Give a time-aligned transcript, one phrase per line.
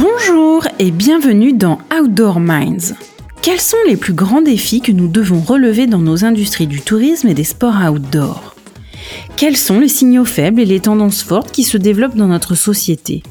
[0.00, 2.94] Bonjour et bienvenue dans Outdoor Minds.
[3.42, 7.28] Quels sont les plus grands défis que nous devons relever dans nos industries du tourisme
[7.28, 8.54] et des sports outdoor?
[9.36, 13.22] Quels sont les signaux faibles et les tendances fortes qui se développent dans notre société?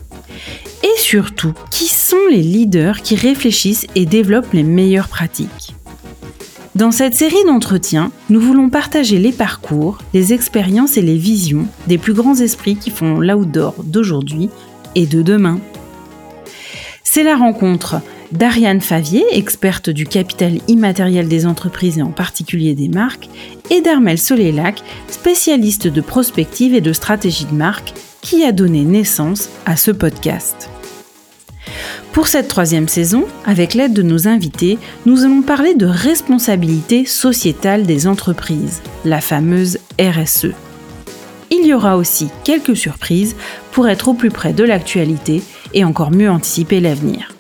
[0.84, 5.73] Et surtout, qui sont les leaders qui réfléchissent et développent les meilleures pratiques?
[6.75, 11.97] Dans cette série d'entretiens, nous voulons partager les parcours, les expériences et les visions des
[11.97, 14.52] plus grands esprits qui font l'outdoor d'aujourd'hui
[14.94, 15.59] et de demain.
[17.12, 22.88] C'est la rencontre d'Ariane Favier, experte du capital immatériel des entreprises et en particulier des
[22.88, 23.30] marques,
[23.72, 29.50] et d'Armel Solélac, spécialiste de prospective et de stratégie de marque, qui a donné naissance
[29.66, 30.70] à ce podcast.
[32.14, 37.88] Pour cette troisième saison, avec l'aide de nos invités, nous allons parler de responsabilité sociétale
[37.88, 40.53] des entreprises, la fameuse RSE.
[41.50, 43.36] Il y aura aussi quelques surprises
[43.72, 45.41] pour être au plus près de l'actualité
[45.73, 47.34] et encore mieux anticiper l'avenir.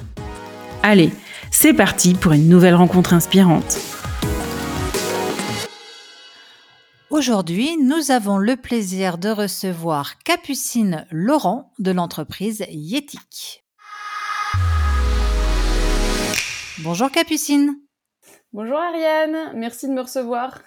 [0.83, 1.11] Allez,
[1.51, 3.79] c'est parti pour une nouvelle rencontre inspirante.
[7.09, 13.65] Aujourd'hui, nous avons le plaisir de recevoir Capucine Laurent de l'entreprise Yetic.
[16.81, 17.75] Bonjour Capucine.
[18.53, 20.61] Bonjour Ariane, merci de me recevoir.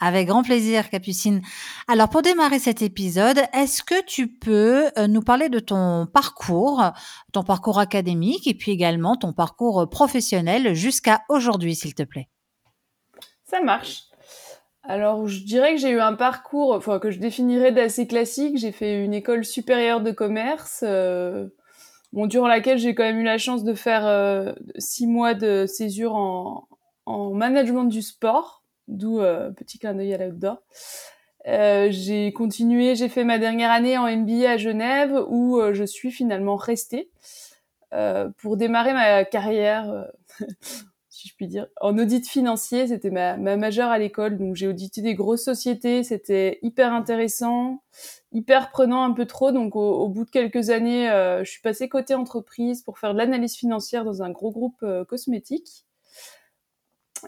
[0.00, 1.42] Avec grand plaisir, Capucine.
[1.88, 6.84] Alors, pour démarrer cet épisode, est-ce que tu peux euh, nous parler de ton parcours,
[7.32, 12.28] ton parcours académique et puis également ton parcours professionnel jusqu'à aujourd'hui, s'il te plaît?
[13.44, 14.04] Ça marche.
[14.84, 18.56] Alors, je dirais que j'ai eu un parcours, enfin, que je définirais d'assez classique.
[18.56, 21.48] J'ai fait une école supérieure de commerce, euh,
[22.12, 26.14] durant laquelle j'ai quand même eu la chance de faire euh, six mois de césure
[26.14, 26.68] en,
[27.04, 28.57] en management du sport
[28.88, 30.62] d'où euh, petit clin d'œil à l'outdoor.
[31.46, 35.84] Euh, j'ai continué, j'ai fait ma dernière année en MBA à Genève où euh, je
[35.84, 37.10] suis finalement restée
[37.94, 40.08] euh, pour démarrer ma carrière,
[41.08, 42.88] si je puis dire, en audit financier.
[42.88, 46.02] C'était ma, ma majeure à l'école, donc j'ai audité des grosses sociétés.
[46.02, 47.82] C'était hyper intéressant,
[48.32, 49.52] hyper prenant un peu trop.
[49.52, 53.56] Donc au bout de quelques années, je suis passée côté entreprise pour faire de l'analyse
[53.56, 55.87] financière dans un gros groupe cosmétique.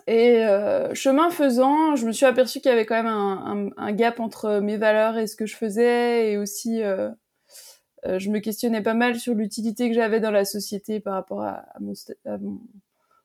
[0.06, 4.20] Et euh, chemin faisant, je me suis aperçue qu'il y avait quand même un, gap
[4.20, 7.10] entre mes valeurs et ce que je faisais, et aussi euh,
[8.06, 11.44] euh, je me questionnais pas mal sur l'utilité que j'avais dans la société par rapport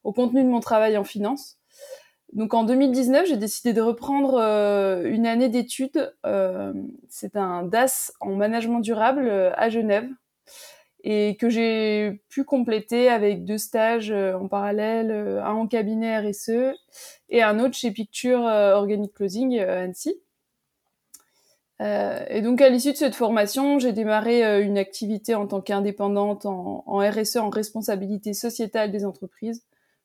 [0.04, 1.58] au contenu de mon travail en finance.
[2.34, 4.40] Donc en 2019, j'ai décidé de reprendre
[5.06, 6.14] une année d'études.
[7.08, 10.10] C'est un DAS en management durable à Genève
[11.08, 16.18] et que j'ai pu compléter avec deux stages euh, en parallèle, euh, un en cabinet
[16.18, 16.76] RSE
[17.30, 20.16] et un autre chez Picture euh, Organic Closing à Annecy.
[21.80, 26.84] et donc à l'issue de cette formation, j'ai démarré une activité en tant qu'indépendante en,
[26.88, 29.64] en, RSE, en responsabilité sociétale des entreprises,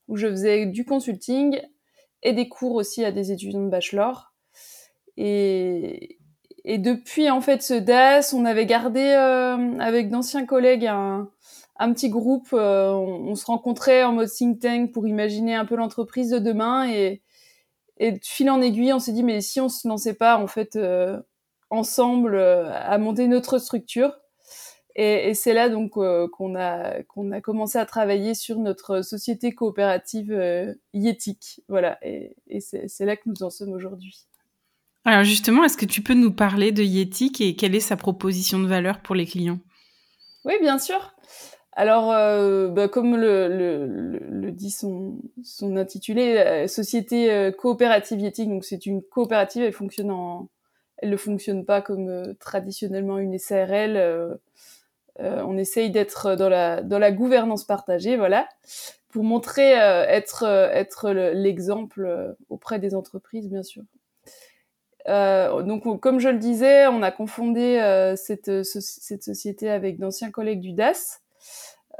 [0.08, 1.62] où je faisais du consulting
[2.22, 4.34] et des cours aussi à des étudiants de bachelor.
[5.16, 6.19] Et,
[6.64, 11.30] et depuis en fait ce DAS, on avait gardé euh, avec d'anciens collègues un,
[11.78, 12.48] un, petit groupe.
[12.52, 16.88] Euh, on, se rencontrait en mode think tank pour imaginer un peu l'entreprise de demain
[16.90, 17.22] et,
[17.98, 20.46] et de fil en aiguille, on s'est dit mais si on se lançait pas en
[20.46, 21.20] fait euh,
[21.70, 24.18] ensemble euh, à monter notre structure.
[24.96, 29.02] Et, et c'est là donc euh, qu'on a qu'on a commencé à travailler sur notre
[29.02, 30.32] société coopérative
[30.94, 31.62] Yetic.
[31.68, 34.26] Voilà, et, et c'est là que nous en sommes aujourd'hui.
[35.04, 38.58] Alors justement, est-ce que tu peux nous parler de Yetic et quelle est sa proposition
[38.58, 39.58] de valeur pour les clients?
[40.44, 41.14] Oui, bien sûr.
[41.72, 45.18] Alors, euh, bah, comme le, dit son,
[45.76, 50.48] intitulé, euh, société euh, coopérative Yetic, donc c'est une coopérative, elle fonctionne en,
[50.98, 54.38] elle ne fonctionne pas comme traditionnellement une SARL.
[55.18, 58.48] On essaye d'être dans la dans la gouvernance partagée, voilà,
[59.10, 63.82] pour montrer être l'exemple auprès des entreprises, bien sûr.
[65.08, 70.30] Euh, donc, comme je le disais, on a confondé euh, cette, cette, société avec d'anciens
[70.30, 71.22] collègues du DAS.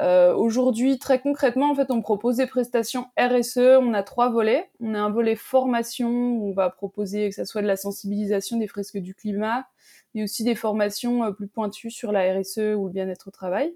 [0.00, 3.78] Euh, Aujourd'hui, très concrètement, en fait, on propose des prestations RSE.
[3.80, 4.70] On a trois volets.
[4.80, 8.56] On a un volet formation où on va proposer que ce soit de la sensibilisation
[8.56, 9.66] des fresques du climat,
[10.14, 13.74] mais aussi des formations euh, plus pointues sur la RSE ou le bien-être au travail.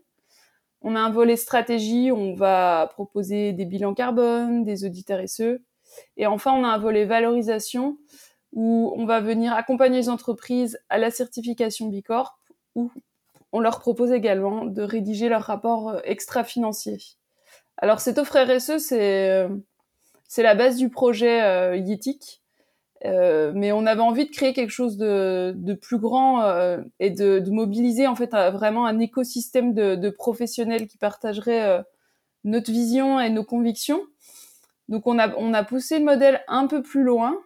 [0.80, 5.60] On a un volet stratégie où on va proposer des bilans carbone, des audits RSE.
[6.16, 7.98] Et enfin, on a un volet valorisation
[8.54, 12.38] où on va venir accompagner les entreprises à la certification Bicorp,
[12.76, 12.90] où
[13.52, 16.98] on leur propose également de rédiger leur rapport euh, extra-financier.
[17.76, 19.48] Alors cette offre RSE, c'est euh,
[20.28, 22.42] c'est la base du projet euh, Yetic.
[23.04, 26.42] mais on avait envie de créer quelque chose de, plus grand
[26.98, 31.84] et de, mobiliser en fait vraiment un écosystème de, professionnels qui partageraient
[32.44, 34.00] notre vision et nos convictions.
[34.88, 37.36] Donc on a poussé le modèle un peu plus loin,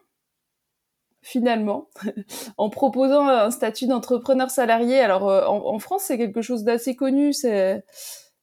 [1.23, 1.89] finalement,
[2.57, 5.01] en proposant un statut d'entrepreneur salarié.
[5.01, 7.85] Alors euh, en, France, c'est quelque chose d'assez connu, c'est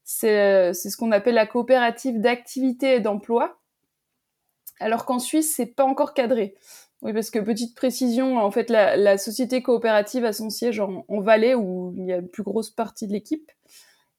[0.04, 3.58] c'est ce qu'on appelle la coopérative d'activité et d'emploi.
[4.80, 6.56] Alors qu'en Suisse, c'est pas encore cadré.
[7.02, 11.20] Oui, parce que petite précision, en fait, la, société coopérative a son siège en, en
[11.22, 13.52] Valais où il y a une plus grosse partie de l'équipe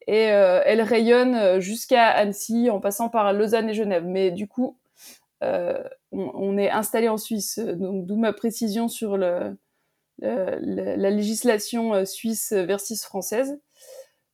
[0.06, 4.05] et euh, elle rayonne euh, jusqu'à Annecy en passant par Lausanne et Genève.
[4.06, 4.79] Mais du coup,
[5.43, 5.82] euh,
[6.17, 9.57] on, est installé en Suisse, donc d'où ma précision sur la
[10.19, 13.59] législation suisse versus française.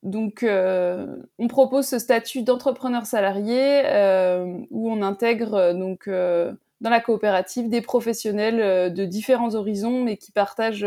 [0.03, 7.01] Donc, euh, on propose ce statut d'entrepreneur salarié euh, où on intègre donc dans la
[7.01, 10.87] coopérative des professionnels de différents horizons, mais qui partagent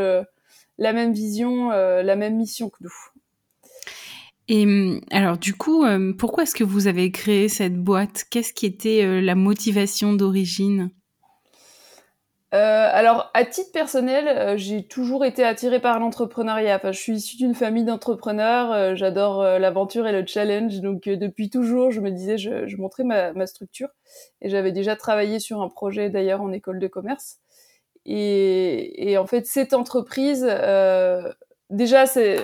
[0.78, 3.15] la même vision, la même mission que nous.
[4.48, 8.26] Et hum, alors du coup, hum, pourquoi est-ce que vous avez créé cette boîte?
[8.30, 10.92] Qu'est-ce qui était euh, la motivation d'origine?
[12.54, 16.78] Euh, alors, à titre personnel, euh, j'ai toujours été attirée par l'entrepreneuriat.
[16.78, 18.96] Enfin, je suis issue d'une famille d'entrepreneurs.
[18.96, 20.80] J'adore l'aventure et le challenge.
[20.80, 23.90] Donc, depuis toujours, je me disais, je, montrais ma, structure.
[24.42, 27.40] Et j'avais déjà travaillé sur un projet, d'ailleurs, en école de commerce.
[28.06, 30.48] Et en fait, cette entreprise,
[31.72, 32.38] déjà, c'est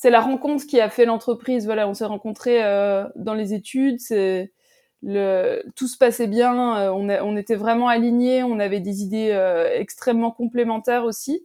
[0.00, 1.66] c'est la rencontre qui a fait l'entreprise.
[1.66, 3.98] Voilà, on s'est rencontrés euh, dans les études.
[3.98, 6.88] Tout se passait bien.
[6.88, 8.42] Euh, on, était vraiment alignés.
[8.42, 11.44] On avait des idées euh, extrêmement complémentaires aussi.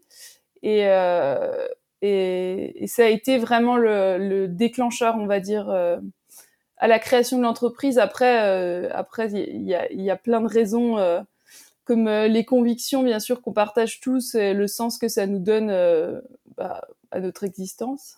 [0.63, 1.67] Et, euh,
[2.87, 5.69] ça a été vraiment le, le déclencheur, on va dire,
[6.77, 7.99] à la création de l'entreprise.
[7.99, 10.97] Après, après il y a, y a, plein de raisons
[11.83, 15.69] comme les convictions, bien sûr, qu'on partage tous, et le sens que ça nous donne
[16.57, 16.81] bah,
[17.19, 18.17] notre existence,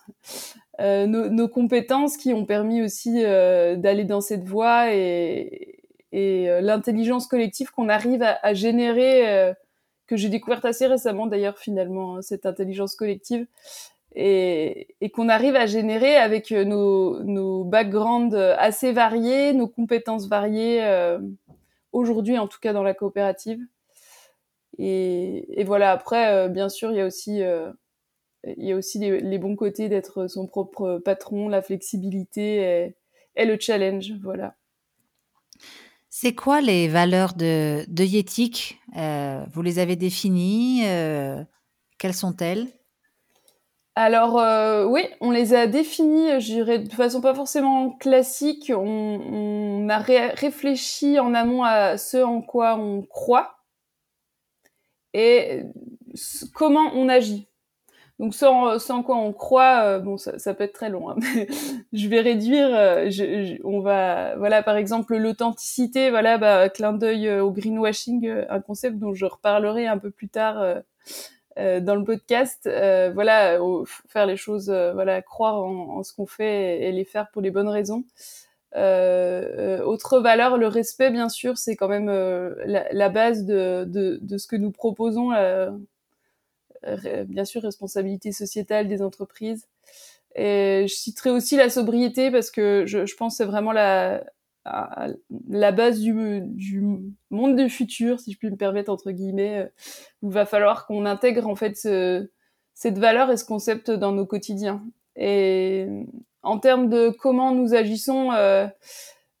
[0.80, 5.82] euh, nos, compétences qui ont permis aussi euh, d'aller dans cette voie et,
[6.14, 9.54] euh, l'intelligence collective qu'on arrive à, générer,
[10.06, 13.46] que j'ai découverte assez récemment d'ailleurs finalement, hein, cette intelligence collective,
[14.14, 20.82] et, qu'on arrive à générer avec nos, backgrounds assez variés, nos compétences variées,
[21.92, 23.60] aujourd'hui en tout cas dans la coopérative.
[24.78, 27.42] Et voilà, après, bien sûr, il y a aussi
[28.44, 32.94] il y a aussi les, bons côtés d'être son propre patron, la flexibilité
[33.36, 34.54] et, le challenge, voilà.
[36.08, 41.44] C'est quoi les valeurs de, de Yetik euh, Vous les avez définies euh,
[41.98, 42.66] Quelles sont-elles?
[43.94, 48.72] Alors euh, oui, on les a définies, je dirais de façon pas forcément classique.
[48.74, 53.58] On, on a réfléchi en amont à ce en quoi on croit
[55.14, 55.62] et
[56.54, 57.47] comment on agit.
[58.18, 61.08] Donc sans, sans quoi on croit, euh, bon ça, ça, peut être très long.
[61.10, 61.16] Hein,
[61.92, 62.68] je vais réduire.
[62.72, 68.28] Euh, je, on va, voilà par exemple l'authenticité, voilà bah, clin d'œil euh, au greenwashing,
[68.48, 70.82] un concept dont je reparlerai un peu plus tard
[71.56, 72.68] dans le podcast.
[73.14, 73.58] voilà,
[74.08, 77.50] faire les choses, voilà croire en, en ce qu'on fait et, les faire pour les
[77.50, 78.04] bonnes raisons.
[78.74, 82.08] autre valeur, le respect bien sûr, c'est quand même
[82.66, 85.30] la, la, base de, de, de, ce que nous proposons
[87.26, 89.66] bien sûr responsabilité sociétale des entreprises.
[90.34, 94.22] Et je citerai aussi la sobriété parce que je, pense que c'est vraiment la,
[95.48, 96.14] la base du,
[97.30, 99.70] monde du futur, si je puis me permettre entre guillemets,
[100.22, 102.28] où il va falloir qu'on intègre en fait ce,
[102.78, 104.80] cette valeur et ce concept dans nos quotidiens.
[105.16, 105.88] Et
[106.42, 108.68] en termes de comment nous agissons, euh,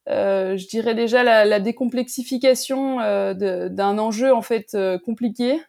[0.08, 5.60] euh, je dirais déjà la, décomplexification euh, d'un enjeu en fait compliqué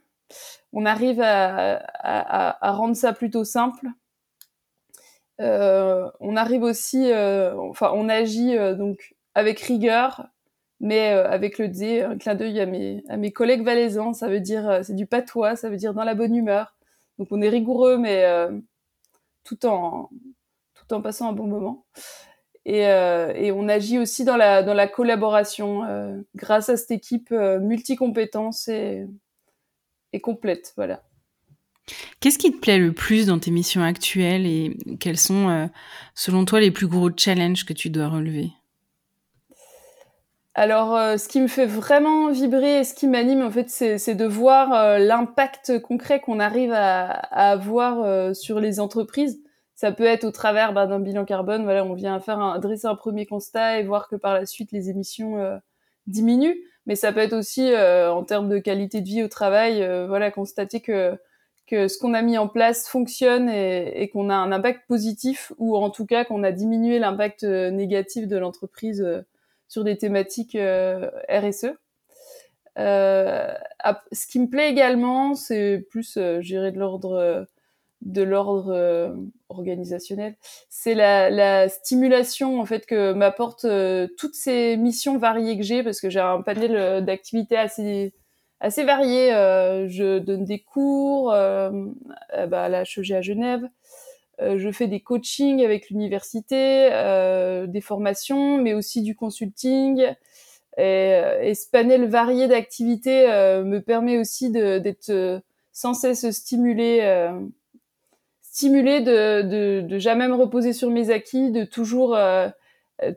[0.74, 3.88] on arrive à, rendre ça plutôt simple.
[5.42, 10.28] Euh, on arrive aussi, euh, enfin, on agit euh, donc avec rigueur,
[10.82, 14.14] mais avec le D, un clin d'œil à mes, à mes collègues valaisans.
[14.14, 16.76] Ça veut dire, c'est du patois, ça veut dire dans la bonne humeur.
[17.18, 18.26] Donc on est rigoureux, mais
[19.44, 20.10] tout en
[20.76, 21.86] tout en passant un bon moment.
[22.66, 28.68] Et, et, on agit aussi dans la, dans la collaboration grâce à cette équipe multicompétence
[28.68, 29.06] et,
[30.14, 31.04] et complète, voilà.
[32.20, 35.68] Qu'est-ce qui te plaît le plus dans tes missions actuelles et quels sont, euh,
[36.16, 38.52] selon toi, les plus gros challenges que tu dois relever?
[40.56, 44.16] Alors, euh, ce qui me fait vraiment vibrer et ce qui m'anime, en fait, c'est
[44.16, 49.42] de voir euh, l'impact concret qu'on arrive à, à avoir sur les entreprises.
[49.76, 51.64] Ça peut être au travers bah, d'un bilan carbone.
[51.64, 54.74] Voilà, on vient faire un, dresser un premier constat et voir que par la suite
[54.74, 55.62] les émissions
[56.06, 56.58] diminuent.
[56.86, 60.80] Mais ça peut être aussi en termes de qualité de vie au travail, voilà, constater
[60.82, 61.18] que
[61.68, 65.78] que ce qu'on a mis en place fonctionne et, qu'on a un impact positif ou
[65.78, 69.24] en tout cas qu'on a diminué l'impact négatif de l'entreprise
[69.68, 70.58] sur des thématiques
[71.30, 71.76] RSE.
[72.80, 73.54] Euh,
[74.12, 77.44] ce qui me plaît également, c'est plus, euh, de l'ordre euh,
[78.02, 79.14] de l'ordre euh,
[79.50, 80.36] organisationnel,
[80.70, 83.68] c'est la, la, stimulation en fait que m'apportent
[84.18, 88.14] toutes ces missions variées que j'ai parce que j'ai un panel d'activités assez
[88.62, 89.30] assez variées.
[89.88, 91.70] je donne des cours bah,
[92.52, 93.68] à la HEG à Genève.
[94.40, 96.90] je fais des coachings avec l'université,
[97.68, 100.06] des formations, mais aussi du consulting.
[100.80, 105.40] Et, et ce panel varié d'activités euh, me permet aussi d'être euh,
[105.74, 107.02] sans cesse stimulé,
[108.60, 112.18] euh, stimulé de, de, de, jamais me reposer sur mes acquis, de toujours,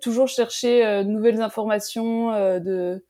[0.00, 2.30] toujours chercher de nouvelles informations,
[2.60, 3.04] de,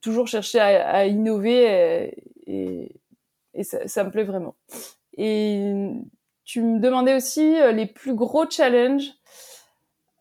[0.00, 2.14] toujours chercher à, innover
[2.46, 2.92] et,
[3.62, 4.54] ça, me plaît vraiment.
[5.16, 5.72] Et
[6.44, 9.12] tu me demandais aussi les plus gros challenges.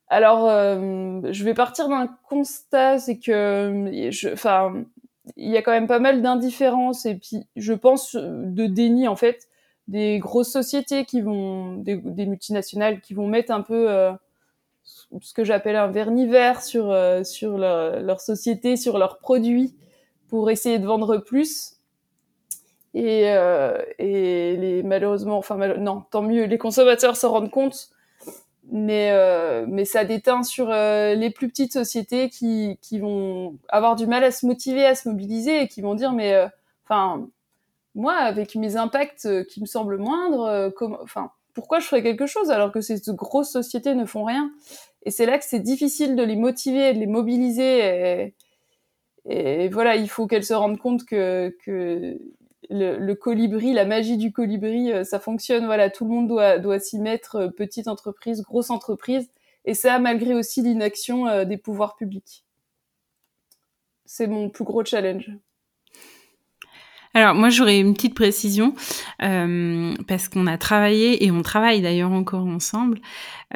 [0.07, 4.85] Alors, euh, je vais partir d'un constat, c'est que, enfin,
[5.35, 9.15] il y a quand même pas mal d'indifférence et puis, je pense, de déni en
[9.15, 9.47] fait,
[9.87, 14.11] des grosses sociétés qui vont, des, multinationales qui vont mettre un peu euh,
[14.83, 19.75] ce que j'appelle un vernis vert sur euh, sur leur, leur, société, sur leurs produits,
[20.27, 21.73] pour essayer de vendre plus.
[22.93, 23.23] Et,
[23.99, 27.89] et les, malheureusement, enfin non, tant mieux, les consommateurs s'en rendent compte
[28.71, 33.95] mais euh, mais ça déteint sur euh, les plus petites sociétés qui qui vont avoir
[33.95, 36.47] du mal à se motiver, à se mobiliser et qui vont dire mais euh,
[36.85, 37.27] enfin
[37.95, 40.71] moi avec mes impacts qui me semblent moindres,
[41.01, 44.51] enfin pourquoi je ferais quelque chose alors que ces grosses sociétés ne font rien?
[45.03, 48.33] Et c'est là que c'est difficile de les motiver, de les mobiliser
[49.27, 51.51] et, voilà, il faut qu'elles se rendent compte que
[52.69, 55.65] le, colibri, la magie du colibri, euh, ça fonctionne.
[55.65, 59.29] Voilà, tout le monde doit, doit s'y mettre, euh, petite entreprise, grosse entreprise,
[59.65, 62.45] et ça malgré aussi l'inaction euh, des pouvoirs publics.
[64.05, 65.31] C'est mon plus gros challenge.
[67.15, 68.75] Alors moi j'aurais une petite précision
[69.23, 72.99] euh, parce qu'on a travaillé et on travaille d'ailleurs encore ensemble.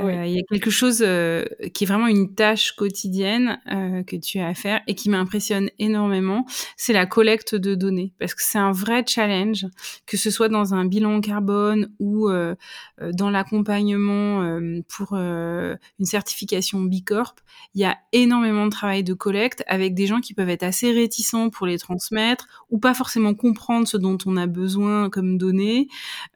[0.04, 4.16] Euh, il y a quelque chose euh, qui est vraiment une tâche quotidienne euh, que
[4.16, 6.46] tu as à faire et qui m'impressionne énormément,
[6.78, 9.66] c'est la collecte de données parce que c'est un vrai challenge,
[10.06, 12.30] que ce soit dans un bilan carbone ou
[13.00, 17.36] dans l'accompagnement pour une certification Bicorp.
[17.76, 20.92] Il y a énormément de travail de collecte avec des gens qui peuvent être assez
[20.92, 25.88] réticents pour les transmettre ou pas forcément comprendre ce dont on a besoin comme données.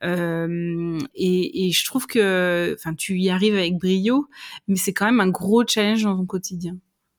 [0.01, 4.27] Et, et, je trouve que, tu y arrives avec brio,
[4.67, 6.75] mais c'est quand même un gros challenge dans ton quotidien.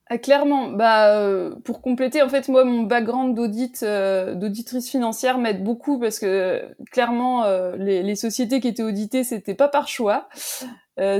[0.08, 5.38] Ah, clairement, bah euh, pour compléter, en fait, moi, mon background d'audit, euh, d'auditrice financière
[5.38, 6.62] m'aide beaucoup parce que
[6.92, 10.28] clairement, euh, les, sociétés qui étaient auditées, c'était pas par choix.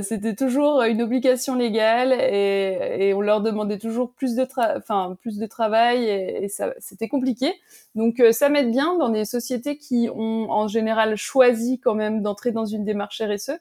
[0.03, 5.45] C'était toujours une obligation légale et, on leur demandait toujours plus de, enfin, plus de
[5.47, 6.47] travail et,
[6.79, 7.53] c'était compliqué.
[7.95, 12.51] Donc ça m'aide bien dans des sociétés qui ont en général choisi quand même d'entrer
[12.51, 13.59] dans une démarche RSE.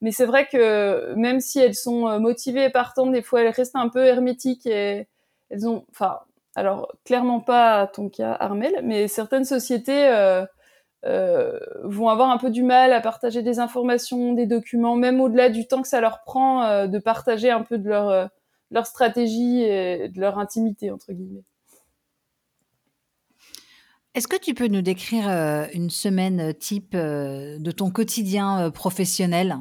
[0.00, 3.50] Mais c'est vrai que même si elles sont euh, motivées et partantes, des fois elles
[3.50, 5.08] restent un peu hermétiques et
[5.50, 6.20] elles ont, enfin,
[6.54, 10.46] alors clairement pas ton cas Armel, mais certaines sociétés euh,
[11.04, 15.50] euh, vont avoir un peu du mal à partager des informations, des documents, même au-delà
[15.50, 18.28] du temps que ça leur prend de partager un peu de leur,
[18.70, 21.44] leur stratégie et de leur intimité, entre guillemets.
[24.14, 25.28] Est-ce que tu peux nous décrire
[25.72, 29.56] une semaine type de ton quotidien professionnel?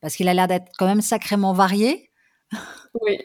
[0.00, 2.10] Parce qu'il a l'air d'être quand même sacrément varié.
[3.00, 3.18] Oui.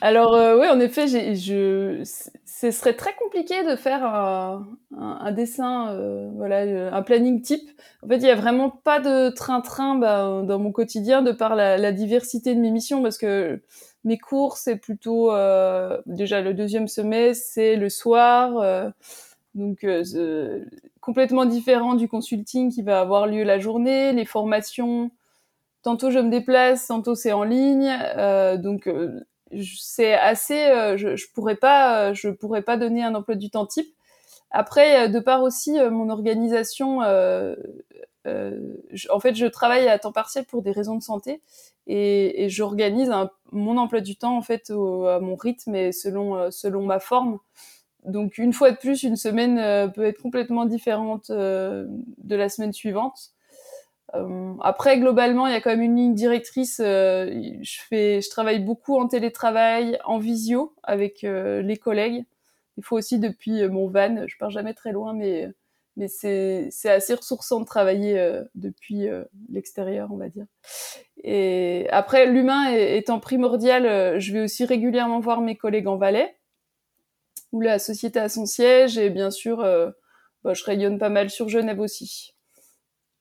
[0.00, 2.02] Alors euh, oui, en effet, je,
[2.44, 7.68] ce serait très compliqué de faire un, dessin, euh, voilà, un planning type.
[8.04, 11.56] En fait, il y a vraiment pas de train-train bah, dans mon quotidien de par
[11.56, 13.60] la, diversité de mes missions, parce que
[14.04, 18.90] mes cours c'est plutôt euh, déjà le deuxième semestre, c'est le soir, euh,
[19.54, 20.64] donc euh,
[21.00, 25.10] complètement différent du consulting qui va avoir lieu la journée, les formations
[25.82, 27.90] tantôt je me déplace, tantôt c'est en ligne.
[28.16, 28.88] Euh, donc
[29.70, 33.50] c'est assez, euh, je, je pourrais pas, euh, je pourrais pas donner un emploi du
[33.50, 33.94] temps type.
[34.50, 37.00] Après, euh, de part aussi mon organisation,
[39.10, 41.42] en fait, je travaille à temps partiel pour des raisons de santé
[41.86, 43.10] et, et j'organise
[43.50, 47.38] mon emploi du temps en fait à mon rythme et selon selon ma forme.
[48.04, 51.88] Donc une fois de plus, une semaine peut être complètement différente de
[52.36, 53.32] la semaine suivante.
[54.14, 56.80] Euh, après, globalement, il y a quand même une ligne directrice.
[56.84, 62.24] Euh, je fais, je travaille beaucoup en télétravail, en visio avec euh, les collègues.
[62.76, 64.26] des fois aussi depuis mon van.
[64.26, 65.50] Je pars jamais très loin, mais
[65.96, 70.46] mais c'est assez ressourçant de travailler euh, depuis euh, l'extérieur, on va dire.
[71.22, 76.34] Et après, l'humain étant primordial, euh, je vais aussi régulièrement voir mes collègues en Valais,
[77.52, 79.58] où la société a son siège, et bien sûr,
[80.42, 82.34] bah, je rayonne pas mal sur Genève aussi.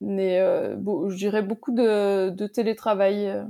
[0.01, 3.46] Mais je dirais beaucoup de, de télétravail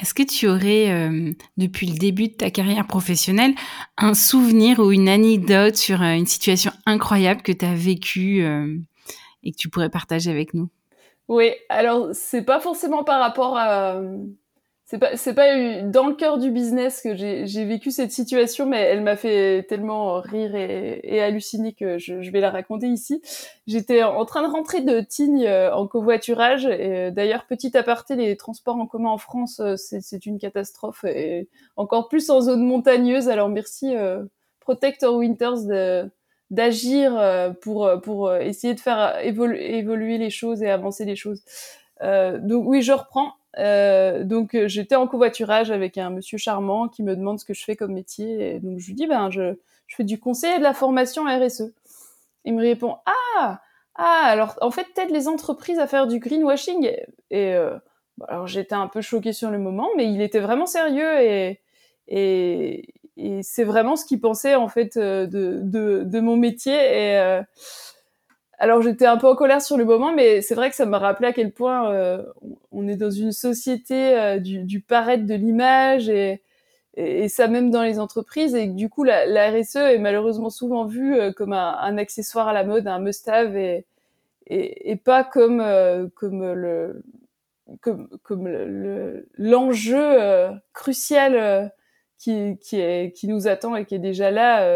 [0.00, 3.54] est-ce que tu aurais, euh, depuis le début de ta carrière professionnelle,
[3.96, 8.76] un souvenir ou une anecdote sur euh, une situation incroyable que tu as vécue euh,
[9.42, 10.68] et que tu pourrais partager avec nous?
[11.26, 14.00] Oui, alors c'est pas forcément par rapport à,
[14.90, 18.80] c'est pas c'est pas dans le cœur du business que j'ai vécu cette situation mais
[18.80, 23.20] elle m'a fait tellement rire et, et halluciner que je, je, vais la raconter ici.
[23.66, 28.38] J'étais en train de rentrer de Tignes euh, en covoiturage et d'ailleurs petit aparté les
[28.38, 33.28] transports en commun en France euh, c'est une catastrophe et encore plus en zone montagneuse.
[33.28, 34.24] Alors merci euh,
[34.60, 36.08] Protector Winters
[36.50, 41.42] d'agir euh, pour pour essayer de faire évoluer les choses et avancer les choses.
[42.02, 46.88] Euh, donc oui je reprends euh, donc euh, j'étais en covoiturage avec un monsieur charmant
[46.88, 48.60] qui me demande ce que je fais comme métier.
[48.60, 49.54] Donc je lui dis ben je,
[49.86, 51.72] je fais du conseil et de la formation RSE.
[52.44, 53.60] Il me répond ah
[53.96, 56.90] ah alors en fait peut-être les entreprises à faire du greenwashing
[57.30, 57.76] et, euh,
[58.28, 61.60] alors j'étais un peu choquée sur le moment mais il était vraiment sérieux et
[62.06, 67.18] et, et c'est vraiment ce qu'il pensait en fait de, de, de mon métier et
[67.18, 67.42] euh,
[68.58, 70.98] alors j'étais un peu en colère sur le moment, mais c'est vrai que ça m'a
[70.98, 72.24] rappelé à quel point euh,
[72.72, 76.42] on est dans une société euh, du, du paraître de l'image et,
[77.28, 78.56] ça même dans les entreprises.
[78.56, 82.64] Et du coup la, RSE est malheureusement souvent vue euh, comme un, accessoire à la
[82.64, 83.86] mode, un must-have et,
[84.48, 85.62] et, pas comme
[86.16, 87.02] comme le
[87.80, 88.48] comme comme
[89.36, 91.72] l'enjeu crucial
[92.18, 94.66] qui qui est qui nous attend et qui est déjà là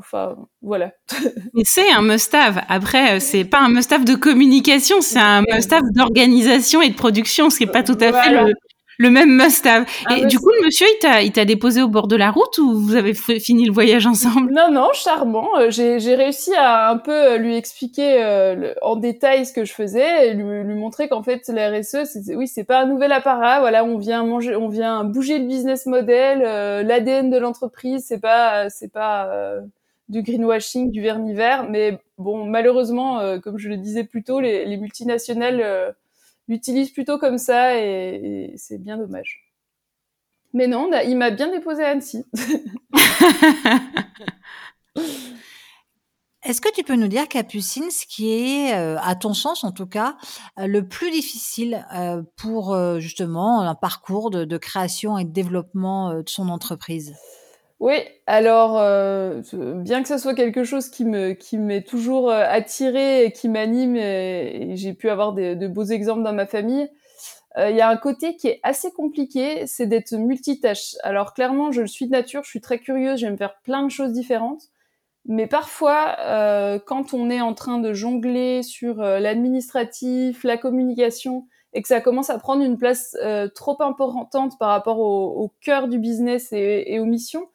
[0.00, 0.92] Enfin, voilà.
[1.54, 2.62] Mais c'est un must-have.
[2.68, 7.50] Après, euh, c'est pas un must-have de communication, c'est un must-have d'organisation et de production,
[7.50, 8.54] ce qui est pas tout à fait le,
[8.98, 9.86] le même must-have.
[10.16, 12.56] Et du coup, le monsieur, il t'a, il t'a déposé au bord de la route
[12.58, 14.50] ou vous avez fini le voyage ensemble?
[14.52, 15.48] Non, non, charmant.
[15.58, 18.00] Euh, j'ai, j'ai réussi à un peu euh, lui expliquer
[18.82, 22.34] en détail ce que je faisais et lui, lui montrer qu'en fait, la RSE, c'est,
[22.34, 23.60] oui, c'est pas un nouvel apparat.
[23.60, 26.40] Voilà, on vient manger, on vient bouger le business model,
[26.86, 28.04] l'ADN de l'entreprise.
[28.06, 29.60] C'est pas, c'est pas
[30.10, 31.70] du greenwashing, du vernis vert.
[31.70, 35.92] Mais bon, malheureusement, euh, comme je le disais plus tôt, les, les multinationales euh,
[36.48, 39.46] l'utilisent plutôt comme ça et, c'est bien dommage.
[40.52, 42.24] Mais non, il m'a bien déposé Annecy.
[46.42, 49.70] Est-ce que tu peux nous dire, Capucine, ce qui est, euh, à ton sens en
[49.70, 50.16] tout cas,
[50.56, 51.86] le plus difficile
[52.36, 57.14] pour justement un parcours de, création et de développement de son entreprise?
[57.80, 57.94] Oui,
[58.26, 59.40] alors euh,
[59.76, 63.48] bien que ce soit quelque chose qui me qui m'est toujours euh, attiré et qui
[63.48, 66.90] m'anime et, j'ai pu avoir de beaux exemples dans ma famille,
[67.56, 70.96] euh, il y a un côté qui est assez compliqué, c'est d'être multitâche.
[71.04, 73.90] Alors clairement, je le suis de nature, je suis très curieuse, j'aime faire plein de
[73.90, 74.64] choses différentes,
[75.24, 76.16] mais parfois,
[76.86, 82.30] quand on est en train de jongler sur l'administratif, la communication, et que ça commence
[82.30, 83.16] à prendre une place
[83.54, 87.48] trop importante par rapport au, au cœur du business et, et aux missions,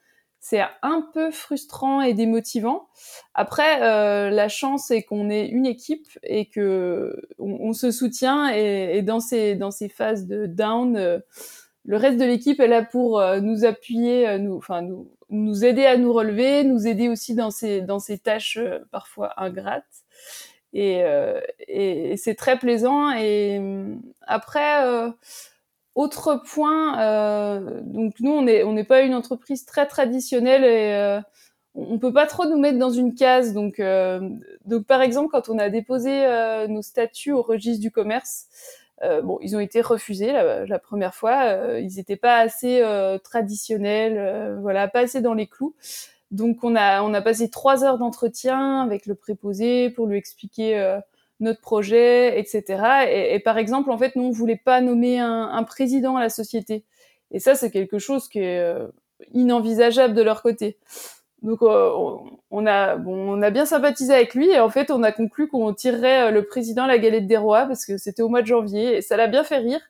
[0.47, 2.87] c'est un peu frustrant et démotivant.
[3.33, 9.01] Après, euh, la chance c'est qu'on est une équipe et que on, se soutient et,
[9.01, 11.17] dans ces dans ces phases de down, euh,
[11.83, 15.87] le reste de l'équipe est là pour euh, nous appuyer, nous, enfin nous nous aider
[15.87, 18.59] à nous relever, nous aider aussi dans ces dans ces tâches
[18.91, 20.03] parfois ingrates.
[20.73, 21.01] Et,
[21.67, 23.11] et c'est très plaisant.
[23.13, 23.61] Et
[24.27, 25.11] après
[25.95, 30.93] autre point, euh, donc nous on est on n'est pas une entreprise très traditionnelle et
[30.93, 31.21] euh,
[31.73, 33.53] on peut pas trop nous mettre dans une case.
[33.53, 34.29] Donc euh,
[34.65, 38.45] donc par exemple quand on a déposé euh, nos statuts au registre du commerce,
[39.03, 41.79] euh, bon ils ont été refusés la, la première fois.
[41.79, 42.83] ils n'étaient pas assez
[43.23, 45.75] traditionnels, voilà pas assez dans les clous.
[46.31, 50.99] Donc on a on a passé trois heures d'entretien avec le préposé pour lui expliquer
[51.39, 52.63] notre projet, etc.
[53.09, 56.21] Et, et, par exemple, en fait, nous, on voulait pas nommer un, un président à
[56.21, 56.85] la société.
[57.31, 58.87] Et ça, c'est quelque chose qui est euh,
[59.33, 60.77] inenvisageable de leur côté.
[61.41, 61.91] Donc, euh,
[62.49, 65.47] on a, bon, on a bien sympathisé avec lui et en fait, on a conclu
[65.47, 68.41] qu'on tirerait euh, le président à la galette des rois parce que c'était au mois
[68.41, 69.81] de janvier et ça l'a bien fait rire.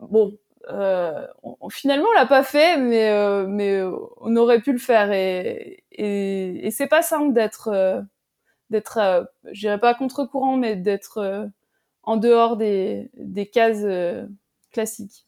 [0.00, 0.36] Bon,
[0.70, 3.12] euh, on, finalement, on l'a pas fait, mais
[3.46, 3.82] mais
[4.20, 8.04] on aurait pu le faire et et, et c'est pas simple d'être
[8.70, 11.46] d'être, euh, je dirais pas contre-courant, mais d'être euh,
[12.02, 13.10] en dehors des,
[13.52, 14.26] cases euh,
[14.72, 15.26] classiques.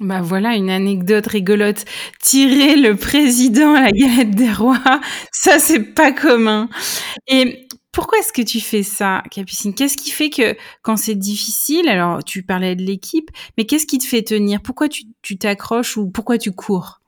[0.00, 1.84] Bah voilà une anecdote rigolote.
[2.20, 6.68] Tirer le président à la galette des rois, ça c'est pas commun.
[7.28, 9.72] Et pourquoi est-ce que tu fais ça, Capucine?
[9.72, 13.98] Qu'est-ce qui fait que quand c'est difficile, alors tu parlais de l'équipe, mais qu'est-ce qui
[13.98, 14.60] te fait tenir?
[14.62, 17.00] Pourquoi tu t'accroches ou pourquoi tu cours?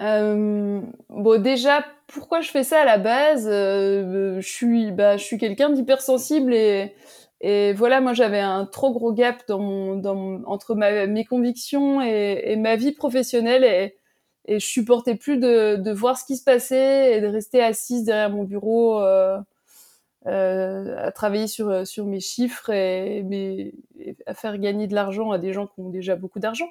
[0.00, 5.24] Euh, Bon, déjà, pourquoi je fais ça à la base euh, Je suis, bah, je
[5.24, 6.94] suis quelqu'un d'hypersensible et
[7.42, 13.64] et voilà, moi j'avais un trop gros gap entre mes convictions et, ma vie professionnelle
[13.64, 13.96] et,
[14.58, 18.44] je supportais plus de, voir ce qui se passait et de rester assise derrière mon
[18.44, 19.00] bureau
[20.26, 21.66] euh, à travailler sur,
[22.04, 23.72] mes chiffres et,
[24.26, 26.68] à faire gagner de l'argent à des gens qui ont déjà beaucoup d'argent.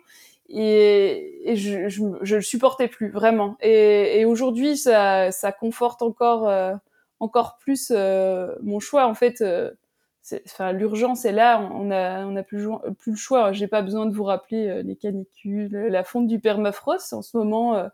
[0.50, 3.56] Et, et je, je, le supportais plus vraiment.
[3.62, 6.74] Et, et aujourd'hui, ça, ça conforte encore, euh,
[7.20, 12.44] encore plus euh, mon choix en fait euh, l'urgence est là, on a on a
[12.44, 13.52] plus, le choix.
[13.52, 17.38] J'ai pas besoin de vous rappeler euh, les canicules, la fonte du permafrost en ce
[17.38, 17.88] moment euh,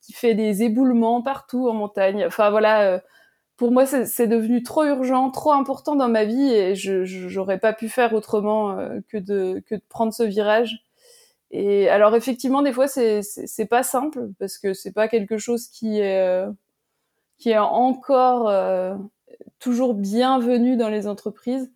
[0.00, 2.24] qui fait des éboulements partout en montagne.
[2.26, 3.02] Enfin voilà,
[3.56, 7.72] pour moi c'est devenu trop urgent, trop important dans ma vie et je j'aurais pas
[7.72, 8.76] pu faire autrement
[9.08, 10.84] que de que de prendre ce virage.
[11.56, 15.68] Et alors effectivement des fois c'est c'est pas simple parce que c'est pas quelque chose
[15.68, 16.44] qui est
[17.38, 18.50] qui est encore
[19.58, 21.70] toujours bienvenue dans les entreprises.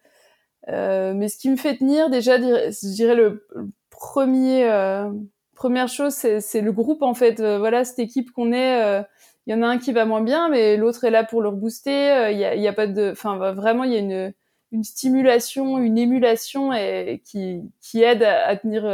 [0.69, 3.47] Euh, mais ce qui me fait tenir, déjà, je dirais le
[3.91, 5.11] premier, euh,
[5.55, 7.41] première chose, c'est le groupe en fait.
[7.41, 8.83] Euh, voilà, cette équipe qu'on est.
[8.83, 9.03] Euh,
[9.47, 11.49] il y en a un qui va moins bien, mais l'autre est là pour le
[11.49, 12.31] rebooster.
[12.33, 14.35] Il y a, a, pas de, enfin vraiment, il y a une,
[14.73, 18.85] une stimulation, une émulation et qui, qui aide à, à tenir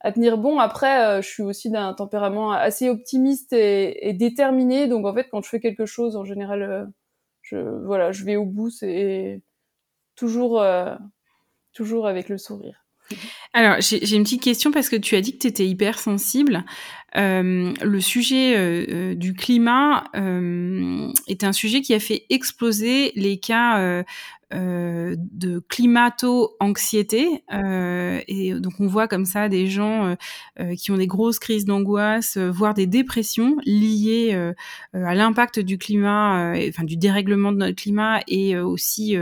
[0.00, 0.58] à tenir bon.
[0.58, 4.88] Après, je suis aussi d'un tempérament assez optimiste et, déterminé.
[4.88, 6.88] Donc en fait, quand je fais quelque chose, en général,
[7.42, 8.70] je voilà, je vais au bout.
[8.70, 9.42] C'est
[10.20, 10.94] toujours, euh,
[11.72, 12.84] toujours avec le sourire.
[13.52, 16.64] Alors, j'ai une petite question parce que tu as dit que tu étais hypersensible.
[17.16, 23.10] Euh, le sujet euh, euh, du climat euh, est un sujet qui a fait exploser
[23.16, 24.04] les cas
[24.52, 27.44] euh, euh, de climato-anxiété.
[27.50, 30.16] et donc, on voit comme ça des gens
[30.76, 34.52] qui ont des grosses crises d'angoisse, voire des dépressions liées
[34.92, 39.16] à l'impact du climat, enfin du dérèglement de notre climat et aussi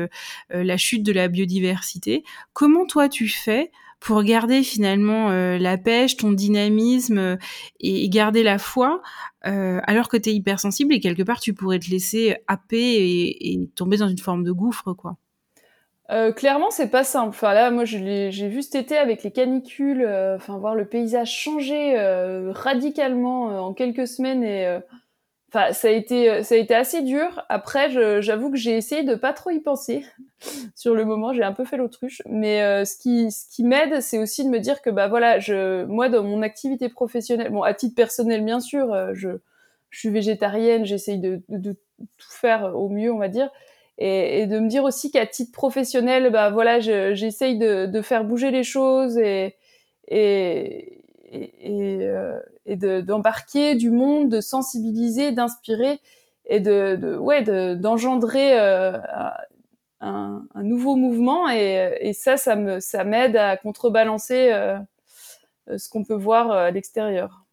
[0.51, 2.25] la chute de la biodiversité.
[2.53, 7.37] Comment toi tu fais pour garder finalement euh, la pêche, ton dynamisme euh,
[7.81, 9.03] et, garder la foi,
[9.47, 13.53] euh, alors que tu es hypersensible et quelque part tu pourrais te laisser happer et,
[13.53, 15.17] et tomber dans une forme de gouffre, quoi.
[16.11, 17.29] Euh, clairement, c'est pas simple.
[17.29, 20.07] Enfin là, moi, j'ai vu cet été avec les canicules,
[20.37, 21.99] enfin voir le paysage changer
[22.55, 24.79] radicalement en quelques semaines et
[25.49, 27.43] Enfin, ça a été, ça a été assez dur.
[27.49, 30.05] Après, j'avoue que j'ai essayé de pas trop y penser.
[30.75, 32.23] Sur le moment, j'ai un peu fait l'autruche.
[32.29, 35.39] Mais euh, ce qui, ce qui m'aide, c'est aussi de me dire que bah voilà,
[35.39, 39.31] je, moi dans mon activité professionnelle, bon à titre personnel bien sûr, euh, je,
[39.91, 43.51] je suis végétarienne, j'essaye de, de, de, tout faire au mieux, on va dire,
[43.99, 48.25] et, et de me dire aussi qu'à titre professionnel, bah voilà, j'essaye de, de faire
[48.25, 49.57] bouger les choses et
[50.11, 56.01] et, et, euh, et d'embarquer du monde, de sensibiliser, d'inspirer
[56.47, 57.43] et de, ouais
[57.77, 58.99] d'engendrer euh,
[60.01, 64.51] un, nouveau mouvement et, ça ça me ça m'aide à contrebalancer
[65.71, 67.45] euh, ce qu'on peut voir à l'extérieur.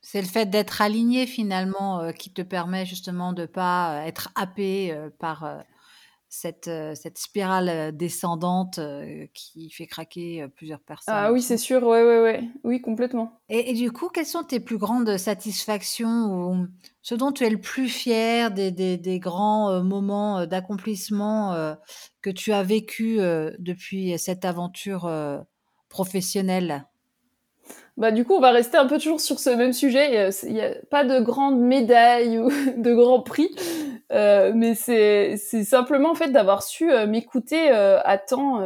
[0.00, 4.92] C'est le fait d'être aligné finalement euh, qui te permet justement de pas être happé
[4.92, 5.62] euh, par
[6.28, 8.80] cette, cette spirale descendante
[9.32, 11.14] qui fait craquer plusieurs personnes.
[11.16, 13.40] Ah oui, c'est sûr, ouais, ouais, ouais, oui, complètement.
[13.48, 16.66] Et, et, du coup, quelles sont tes plus grandes satisfactions ou
[17.02, 21.76] ce dont tu es le plus fier des, des, des grands moments d'accomplissement
[22.20, 23.16] que tu as vécu
[23.58, 25.10] depuis cette aventure
[25.88, 26.86] professionnelle?
[27.98, 30.30] Bah, du coup, on va rester un peu toujours sur ce même sujet.
[30.44, 33.50] Il n'y a, pas de grandes médailles ou de grands prix,
[34.12, 38.62] euh, mais c'est simplement en fait d'avoir su euh, m'écouter euh, à temps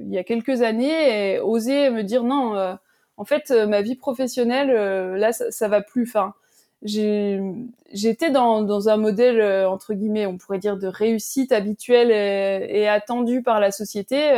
[0.00, 2.76] il y a quelques années et oser me dire non.
[3.18, 4.72] En fait, ma vie professionnelle,
[5.16, 6.02] là, ça, ça, va plus.
[6.02, 6.34] Enfin,
[6.82, 13.42] j'étais dans, dans un modèle entre guillemets, on pourrait dire de réussite habituelle et attendue
[13.42, 14.32] par la société,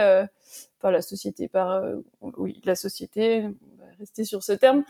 [0.81, 1.83] par la société, par
[2.37, 3.49] oui, la société
[3.99, 4.85] rester sur ce terme.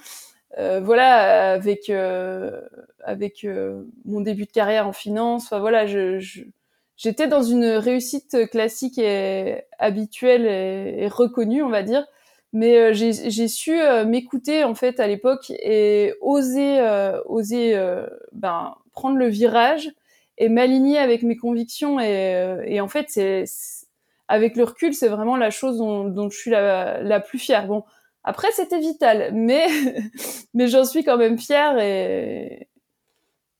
[0.58, 2.62] Euh, voilà, avec euh,
[3.04, 6.18] avec euh, mon début de carrière en finance, enfin voilà, je,
[6.96, 12.06] j'étais dans une réussite classique et habituelle et, reconnue, on va dire.
[12.54, 16.80] Mais euh, j'ai su euh, m'écouter en fait à l'époque et oser
[17.26, 17.78] oser
[18.32, 19.90] ben prendre le virage
[20.38, 23.44] et m'aligner avec mes convictions et, et en fait c'est
[24.28, 27.66] avec le recul, c'est vraiment la chose dont, dont je suis la, la, plus fière.
[27.66, 27.84] Bon,
[28.24, 29.66] après, c'était vital, mais,
[30.54, 32.68] mais j'en suis quand même fière et,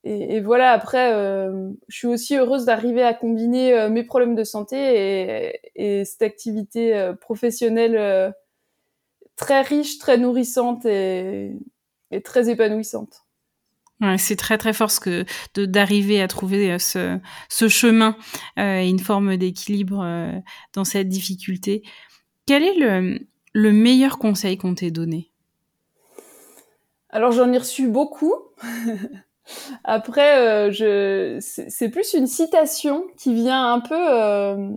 [0.03, 0.71] et, voilà.
[0.71, 5.59] Après, euh, je suis aussi heureuse d'arriver à combiner euh, mes problèmes de santé et,
[5.75, 8.33] et cette activité euh, professionnelle
[9.35, 11.51] très riche, très nourrissante et,
[12.23, 13.25] très épanouissante.
[14.17, 15.25] C'est très très fort ce que
[15.57, 17.19] d'arriver à trouver ce,
[17.49, 18.15] ce chemin
[18.55, 20.41] et une forme d'équilibre
[20.73, 21.83] dans cette difficulté.
[22.45, 25.31] Quel est le, le meilleur conseil qu'on t'ait donné?
[27.09, 28.33] Alors j'en ai reçu beaucoup.
[29.83, 34.69] Après, euh, je c'est plus une citation qui vient un peu euh,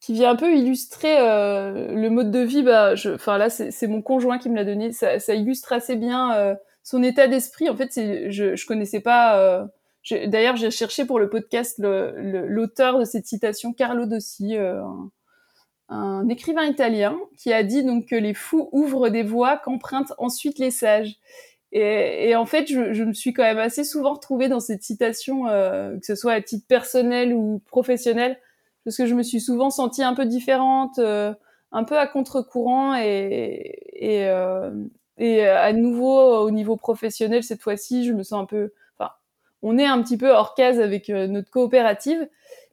[0.00, 2.62] qui vient un peu illustrer euh, le mode de vie.
[2.62, 4.92] Bah, enfin là, c'est mon conjoint qui me l'a donné.
[4.92, 7.90] Ça, illustre assez bien son état d'esprit, en fait,
[8.30, 9.68] je, je connaissais pas.
[10.26, 14.56] D'ailleurs, j'ai cherché pour le podcast l'auteur de cette citation, Carlo Dossi,
[15.90, 20.58] un, écrivain italien, qui a dit donc que les fous ouvrent des voies qu'empruntent ensuite
[20.58, 21.16] les sages.
[21.72, 24.82] Et, et en fait, je, je, me suis quand même assez souvent retrouvée dans cette
[24.82, 28.38] citation, euh, que ce soit à titre personnel ou professionnel,
[28.84, 31.32] parce que je me suis souvent sentie un peu différente, euh,
[31.72, 34.70] un peu à contre-courant, et, et, euh,
[35.18, 39.12] et à nouveau, au niveau professionnel, cette fois-ci, je me sens un peu, enfin,
[39.62, 42.28] on est un petit peu hors case avec euh, notre coopérative,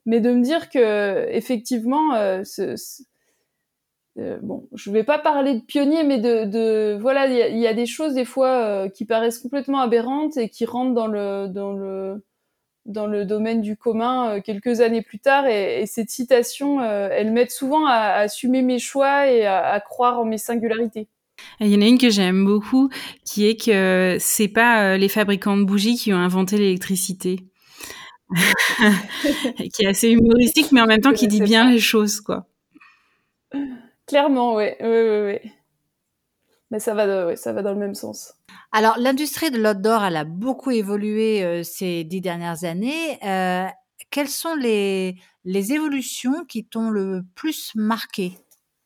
[0.06, 3.02] mais de me dire que effectivement, euh, ce, ce,
[4.18, 7.66] euh, bon, je vais pas parler de pionnier, mais de, de voilà, il y, y,
[7.66, 11.46] a des choses des fois euh, qui paraissent complètement aberrantes et qui rentrent dans le
[11.46, 12.24] dans le
[12.86, 15.46] dans le domaine du commun euh, quelques années plus tard.
[15.46, 19.80] Et, et cette citation, elle m'aide souvent à, à, assumer mes choix et à, à
[19.80, 21.06] croire en mes singularités.
[21.60, 22.90] Il y en a une que j'aime beaucoup,
[23.24, 27.38] qui est que c'est pas les fabricants de bougies qui ont inventé l'électricité.
[29.72, 32.46] qui est assez humoristique, mais en même temps qui dit bien les choses, quoi.
[34.08, 35.52] Clairement, oui, oui, oui, oui.
[36.70, 38.34] Mais ça va, de, ouais, ça va dans le même sens.
[38.72, 43.18] Alors, l'industrie de l'outdoor, elle a beaucoup évolué euh, ces dix dernières années.
[43.24, 43.66] Euh,
[44.10, 48.32] quelles sont les, les évolutions qui t'ont le plus marqué?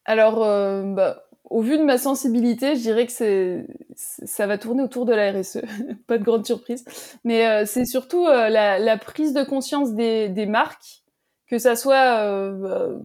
[0.04, 4.82] Alors, euh, bah, au vu de ma sensibilité, je dirais que c'est, ça va tourner
[4.82, 5.58] autour de la RSE.
[6.06, 6.85] Pas de grande surprise.
[7.24, 11.02] Mais euh, c'est surtout euh, la, la, prise de conscience des, des marques,
[11.53, 12.97] que ça soit euh,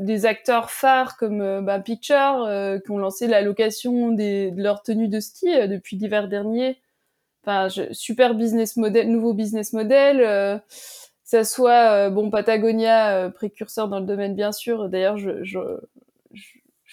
[0.00, 4.82] des acteurs phares comme euh, bah, Picture, euh, qui ont lancé la location de leur
[4.82, 6.80] tenue de ski depuis l'hiver dernier.
[7.44, 10.60] Enfin, super business model, nouveau business model.
[11.22, 14.88] ça soit bon Patagonia, précurseur dans le domaine bien sûr.
[14.88, 15.58] D'ailleurs, je,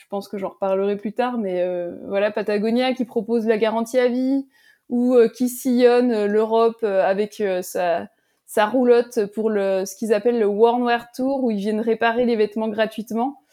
[0.10, 1.64] pense que j'en reparlerai plus tard, mais
[2.08, 4.48] voilà, Patagonia qui propose la garantie à vie
[4.90, 8.10] ou qui sillonne l'Europe avec sa,
[8.50, 12.26] sa roulotte pour le, ce qu'ils appellent le Warm Wear Tour, où ils viennent réparer
[12.26, 13.44] les vêtements gratuitement.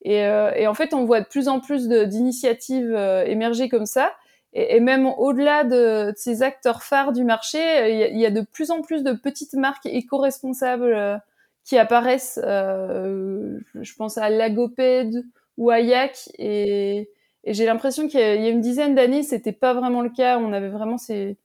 [0.00, 4.12] Et, et en fait, on voit de plus en plus d'initiatives émerger comme ça.
[4.54, 7.58] Et, même au-delà de, de, ces acteurs phares du marché,
[7.90, 11.20] il y, a, il y, a de plus en plus de petites marques éco-responsables
[11.64, 12.40] qui apparaissent.
[12.42, 15.22] je pense à Lagoped
[15.58, 17.10] ou Ayak et,
[17.44, 20.52] et j'ai l'impression qu'il y, a une dizaine d'années c'était pas vraiment le cas on
[20.52, 21.36] avait vraiment ces,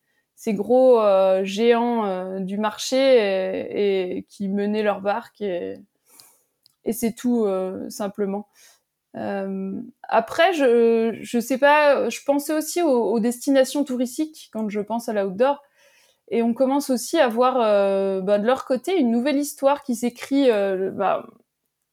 [0.41, 5.77] ces gros euh, géants euh, du marché et, qui menaient leur barque et,
[6.93, 8.47] c'est tout euh, simplement.
[9.13, 15.13] Après je je sais pas je pensais aussi aux, destinations touristiques quand je pense à
[15.13, 15.61] l'outdoor.
[16.29, 17.55] Et on commence aussi à voir
[18.23, 20.49] bah, de leur côté une nouvelle histoire qui s'écrit
[20.93, 21.27] bah,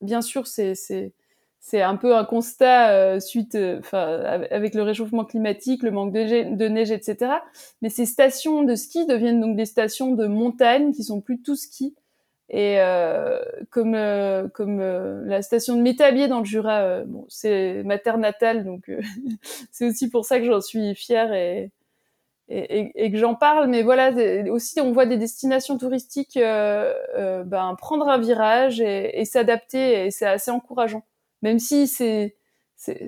[0.01, 1.13] bien sûr c'est
[1.61, 6.13] c'est un peu un constat euh, suite, enfin, euh, avec le réchauffement climatique, le manque
[6.13, 7.33] de, neige, etc.
[7.83, 11.57] Mais ces stations de ski deviennent donc des stations de montagne qui sont plus tout
[11.57, 11.95] ski.
[12.51, 13.39] Et euh,
[13.71, 18.17] comme euh, comme euh, la station de Métabier dans le Jura, bon, c'est ma terre
[18.17, 18.91] natale, donc
[19.71, 21.71] c'est aussi pour ça que j'en suis fière et
[22.51, 23.69] et, et, et que j'en parle.
[23.69, 24.13] Mais voilà,
[24.51, 30.27] aussi on voit des destinations touristiques ben, prendre un virage et, et s'adapter, et c'est
[30.27, 31.03] assez encourageant
[31.43, 32.37] même si c'est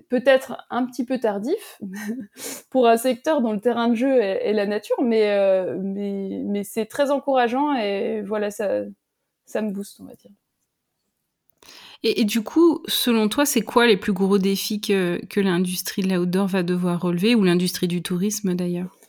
[0.09, 1.81] peut-être un petit peu tardif
[2.71, 6.87] pour un secteur dont le terrain de jeu est, la nature, mais, euh, mais, c'est
[6.87, 8.83] très encourageant et voilà, ça,
[9.57, 10.33] me booste, on va dire.
[12.03, 16.03] Et, et du coup, selon toi, c'est quoi les plus gros défis que, que l'industrie
[16.03, 19.00] de l'outdoor va devoir relever, ou l'industrie du tourisme d'ailleurs?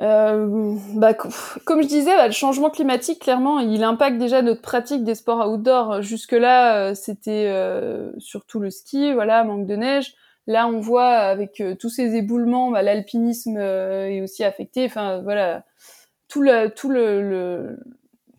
[0.00, 5.04] Euh, bah, comme je disais, bah, le changement climatique, clairement, il impacte déjà notre pratique
[5.04, 6.02] des sports outdoor.
[6.02, 10.14] Jusque-là, euh, c'était euh, surtout le ski, voilà, manque de neige.
[10.46, 14.84] Là, on voit avec euh, tous ces éboulements, bah, l'alpinisme euh, est aussi affecté.
[14.84, 15.64] Enfin, voilà,
[16.28, 17.78] tout le, tout le, le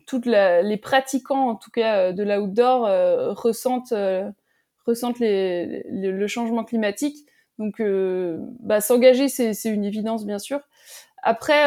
[0.06, 2.88] toutes la, les pratiquants, en tout cas, de l'outdoor,
[3.36, 3.92] ressentent
[4.86, 7.26] ressentent le changement climatique.
[7.58, 7.82] Donc,
[8.60, 10.60] bah, s'engager, c'est une évidence, bien sûr.
[11.22, 11.64] Après,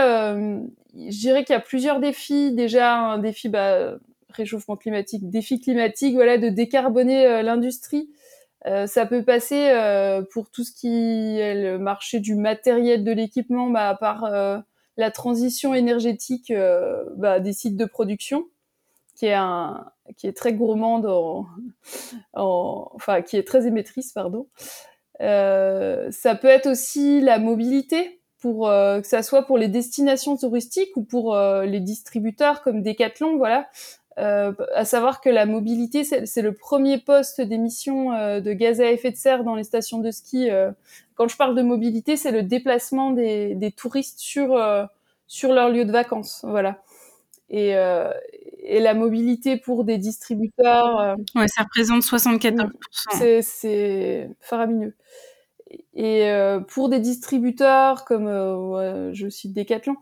[0.93, 2.53] je dirais qu'il y a plusieurs défis.
[2.53, 3.95] Déjà, un défi bah,
[4.29, 8.09] réchauffement climatique, défi climatique, voilà, de décarboner l'industrie.
[8.67, 13.11] Euh, ça peut passer euh, pour tout ce qui est le marché du matériel, de
[13.11, 14.59] l'équipement, bah, par euh,
[14.97, 16.53] la transition énergétique
[17.15, 18.45] bah, des sites de production,
[19.15, 19.85] qui est un,
[20.17, 21.47] qui est très gourmande en,
[22.33, 24.47] enfin qui est très émettrice, pardon.
[25.19, 31.03] ça peut être aussi la mobilité, pour que ça soit pour les destinations touristiques ou
[31.03, 33.67] pour les distributeurs comme Decathlon, voilà.
[34.17, 38.91] Euh, à savoir que la mobilité, c'est le premier poste d'émission euh, de gaz à
[38.91, 40.49] effet de serre dans les stations de ski.
[40.49, 40.71] Euh.
[41.15, 44.85] Quand je parle de mobilité, c'est le déplacement des, des touristes sur euh,
[45.27, 46.81] sur leur lieu de vacances, voilà.
[47.49, 47.73] Et,
[48.63, 51.17] et la mobilité pour des distributeurs.
[51.35, 52.69] ouais, ça représente 74%.
[53.17, 54.93] C'est c'est faramineux.
[55.93, 56.31] Et
[56.69, 58.27] pour des distributeurs comme
[59.13, 59.97] je cite Decathlon,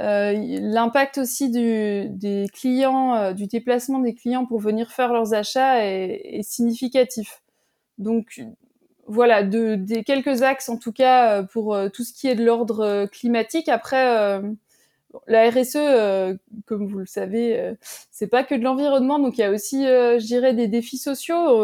[0.00, 5.34] euh, l'impact aussi du, des clients, euh, du déplacement des clients pour venir faire leurs
[5.34, 7.42] achats est, est significatif.
[7.98, 8.44] Donc
[9.08, 12.44] voilà, de, des quelques axes en tout cas euh, pour tout ce qui est de
[12.44, 13.68] l'ordre climatique.
[13.68, 14.40] Après,
[15.26, 17.74] la RSE, comme vous le savez,
[18.12, 21.60] c'est pas que de l'environnement, donc il y a aussi, je dirais, des défis sociaux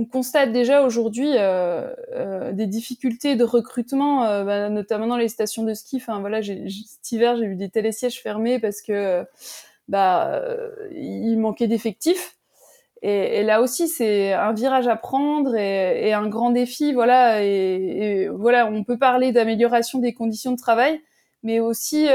[0.00, 5.28] on constate déjà aujourd'hui euh, euh, des difficultés de recrutement, euh, bah, notamment dans les
[5.28, 5.96] stations de ski.
[5.96, 9.24] Enfin voilà, cet hiver j'ai eu des télésièges fermés parce que
[9.88, 10.42] bah
[10.92, 12.36] il manquait d'effectifs.
[13.02, 16.94] Et, là aussi c'est un virage à prendre et, un grand défi.
[16.94, 21.00] Voilà et, voilà, on peut parler d'amélioration des conditions de travail,
[21.42, 22.08] mais aussi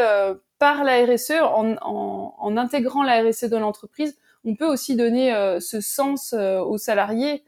[0.58, 5.82] par la RSE, en, en, intégrant la RSE dans l'entreprise, on peut aussi donner ce
[5.82, 7.44] sens aux salariés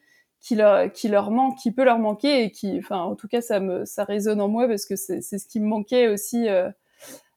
[0.47, 3.85] qui leur, manque, qui peut leur manquer et qui, enfin, en tout cas, ça me,
[3.85, 6.69] ça résonne en moi parce que c'est, ce qui me manquait aussi euh,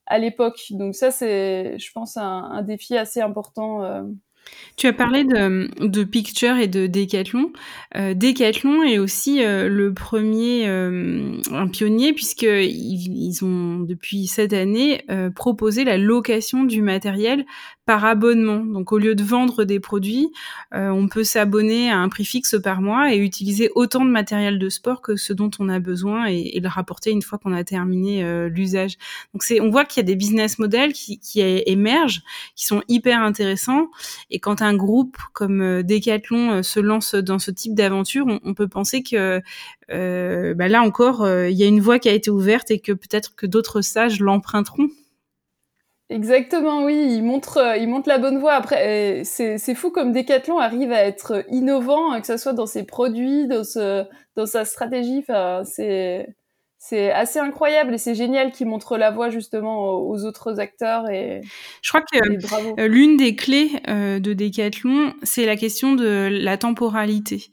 [0.06, 0.66] à l'époque.
[0.70, 4.02] Donc ça, c'est, je pense, un, défi assez important euh,
[4.76, 7.52] tu as parlé de, de Picture et de Decathlon.
[7.96, 15.04] Euh, Decathlon est aussi euh, le premier, un pionnier, puisqu'ils ils ont, depuis cette année,
[15.36, 17.44] proposé la location du matériel
[17.90, 18.64] par abonnement.
[18.64, 20.29] Donc, au lieu de vendre des produits,
[20.72, 24.68] on peut s'abonner à un prix fixe par mois et utiliser autant de matériel de
[24.68, 28.22] sport que ce dont on a besoin et, le rapporter une fois qu'on a terminé
[28.48, 28.96] l'usage.
[29.35, 32.22] Donc, c'est, on voit qu'il y a des business models qui, émergent,
[32.55, 33.90] qui sont hyper intéressants.
[34.31, 38.55] Et quand un groupe comme euh, Decathlon euh, se lance dans ce type d'aventure, on,
[38.55, 39.40] peut penser que
[39.90, 42.92] euh, bah là encore, il y a une voie qui a été ouverte et que
[42.92, 44.88] peut-être que d'autres sages l'emprunteront.
[46.10, 48.54] Exactement, oui, il montre, il montre la bonne voie.
[48.54, 53.46] Après, c'est fou comme Decathlon arrive à être innovant, que ce soit dans ses produits,
[53.46, 55.20] dans, ce, dans sa stratégie.
[55.20, 56.26] Enfin, c'est
[56.82, 61.42] c'est assez incroyable et c'est génial qu'il montre la voie justement aux autres acteurs et
[61.82, 66.56] je crois que euh, l'une des clés euh, de Decathlon c'est la question de la
[66.56, 67.50] temporalité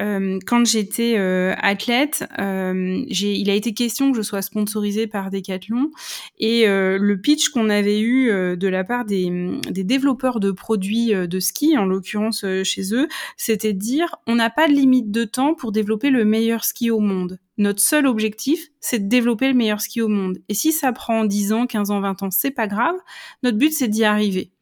[0.00, 5.30] euh, quand j'étais euh, athlète, euh, il a été question que je sois sponsorisée par
[5.30, 5.90] Decathlon
[6.38, 9.30] et le pitch qu'on avait eu de la part des,
[9.70, 14.50] des, développeurs de produits de ski, en l'occurrence chez eux, c'était de dire on n'a
[14.50, 17.38] pas de limite de temps pour développer le meilleur ski au monde.
[17.58, 20.38] Notre seul objectif, c'est de développer le meilleur ski au monde.
[20.48, 22.94] Et si ça prend 10 ans, 15 ans, 20 ans, c'est pas grave.
[23.42, 24.52] Notre but, c'est d'y arriver.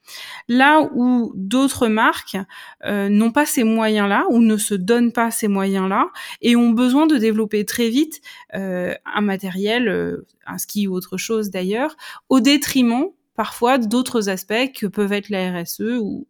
[0.48, 2.36] Là où d'autres marques
[2.84, 6.08] euh, n'ont pas ces moyens-là ou ne se donnent pas ces moyens-là
[6.42, 8.20] et ont besoin de développer très vite
[8.54, 11.96] euh, un matériel, euh, un ski ou autre chose d'ailleurs,
[12.28, 16.26] au détriment parfois d'autres aspects que peuvent être la RSE ou,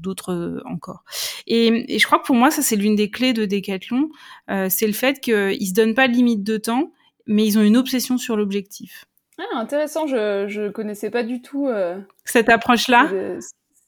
[0.00, 1.04] d'autres encore.
[1.46, 4.08] Et, je crois que pour moi, ça c'est l'une des clés de Decathlon,
[4.48, 6.92] c'est le fait qu'ils se donnent pas de limite de temps,
[7.26, 9.04] mais ils ont une obsession sur l'objectif.
[9.38, 13.08] Ah, intéressant, je je connaissais pas du tout euh, cette approche-là?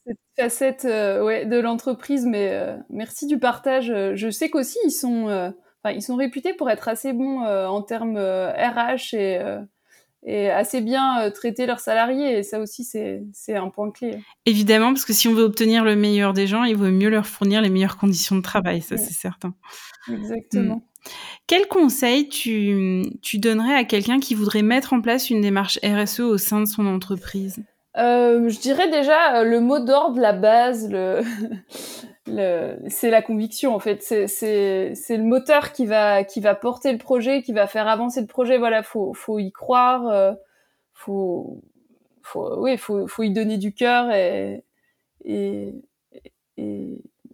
[0.07, 3.93] Cette facette euh, ouais, de l'entreprise, mais euh, merci du partage.
[4.15, 5.53] Je sais qu'aussi ils sont,
[5.85, 9.41] ils sont réputés pour être assez bons en termes RH et,
[10.25, 12.39] et assez bien traiter leurs salariés.
[12.39, 14.19] Et ça aussi, c'est un point clé.
[14.47, 17.27] Évidemment, parce que si on veut obtenir le meilleur des gens, il vaut mieux leur
[17.27, 19.55] fournir les meilleures conditions de travail, ça c'est certain.
[20.09, 20.77] Exactement.
[20.77, 20.96] Mm.
[21.47, 26.21] Quel conseil tu, tu donnerais à quelqu'un qui voudrait mettre en place une démarche RSE
[26.21, 27.63] au sein de son entreprise?
[27.97, 31.23] Euh, Je dirais déjà euh, le mot d'ordre, la base, le,
[32.27, 34.03] le, c'est la conviction en fait.
[34.03, 34.27] C'est,
[35.17, 38.59] le moteur qui va, qui va porter le projet, qui va faire avancer le projet.
[38.59, 40.33] Voilà, faut, faut y croire, euh,
[40.95, 41.63] faut,
[42.23, 44.65] faut, oui, faut, faut y donner du cœur et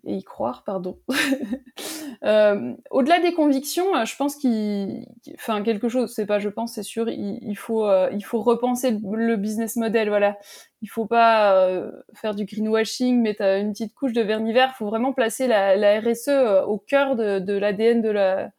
[0.05, 0.99] et y croire, pardon.
[2.25, 6.75] euh, Au-delà des convictions, euh, je pense qu'il, enfin quelque chose, c'est pas, je pense,
[6.75, 10.09] c'est sûr, il, faut, euh, il faut repenser le business model.
[10.09, 10.39] Voilà,
[10.81, 14.71] il faut pas euh, faire du greenwashing, mettre une petite couche de vernis vert.
[14.75, 18.51] Il faut vraiment placer la, RSE au cœur de, de l'ADN de la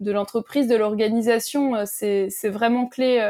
[0.00, 1.74] de l'entreprise, de l'organisation.
[1.86, 3.20] C'est vraiment clé.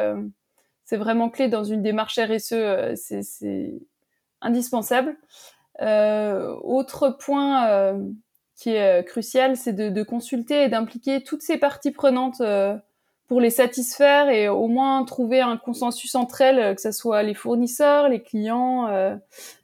[0.85, 2.95] c'est vraiment clé dans une démarche RSE.
[2.95, 3.75] C'est
[4.41, 5.17] indispensable.
[5.81, 7.99] Euh, autre point euh,
[8.63, 12.77] qui est euh, crucial, c'est de, de, consulter et d'impliquer toutes ces parties prenantes euh,
[13.27, 17.35] pour les satisfaire et au moins trouver un consensus entre elles, que ce soit les
[17.35, 19.17] fournisseurs, les clients, euh,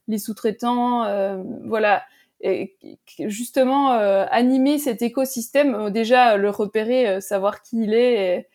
[0.09, 1.05] les sous-traitants,
[1.65, 2.03] voilà.
[2.41, 2.77] Et
[3.27, 8.49] justement, animer cet écosystème, déjà le repérer, savoir qui il est.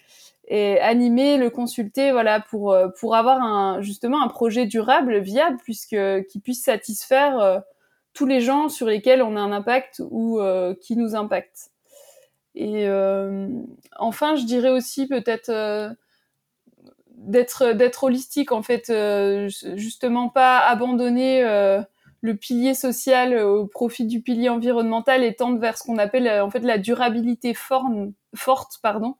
[0.56, 5.58] Et, animer, le consulter, voilà, pour euh, pour avoir un justement un projet durable, viable,
[5.64, 5.98] puisque
[6.30, 7.60] qui puisse satisfaire euh,
[8.14, 11.72] tous les gens sur lesquels on a un impact ou euh, qui nous impactent.
[12.54, 12.88] Et
[13.98, 15.96] enfin, je dirais aussi peut-être
[17.16, 18.94] d'être d'être holistique en fait,
[19.76, 21.42] justement pas abandonner
[22.22, 26.52] le pilier social au profit du pilier environnemental et tendre vers ce qu'on appelle en
[26.52, 29.16] fait la durabilité forte, pardon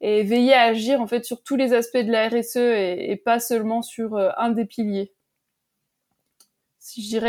[0.00, 3.40] et veiller à agir en fait sur tous les aspects de la RSE et, pas
[3.40, 5.12] seulement sur euh, un des piliers.
[6.78, 7.20] Si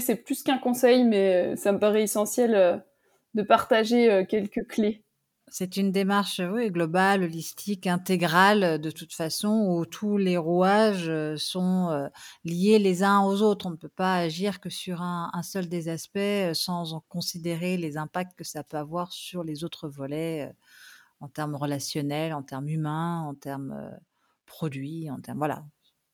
[0.00, 2.76] c'est plus qu'un conseil, mais euh, ça me paraît essentiel euh,
[3.34, 5.02] de partager quelques clés.
[5.50, 12.10] C'est une démarche globale, holistique, intégrale, de toute façon, où tous les rouages sont
[12.44, 13.64] liés les uns aux autres.
[13.64, 17.78] On ne peut pas agir que sur un, un seul des aspects sans en considérer
[17.78, 20.52] les impacts que ça peut avoir sur les autres volets
[21.20, 23.90] en termes relationnels, en termes humains, en termes
[24.46, 25.64] produits, en termes voilà.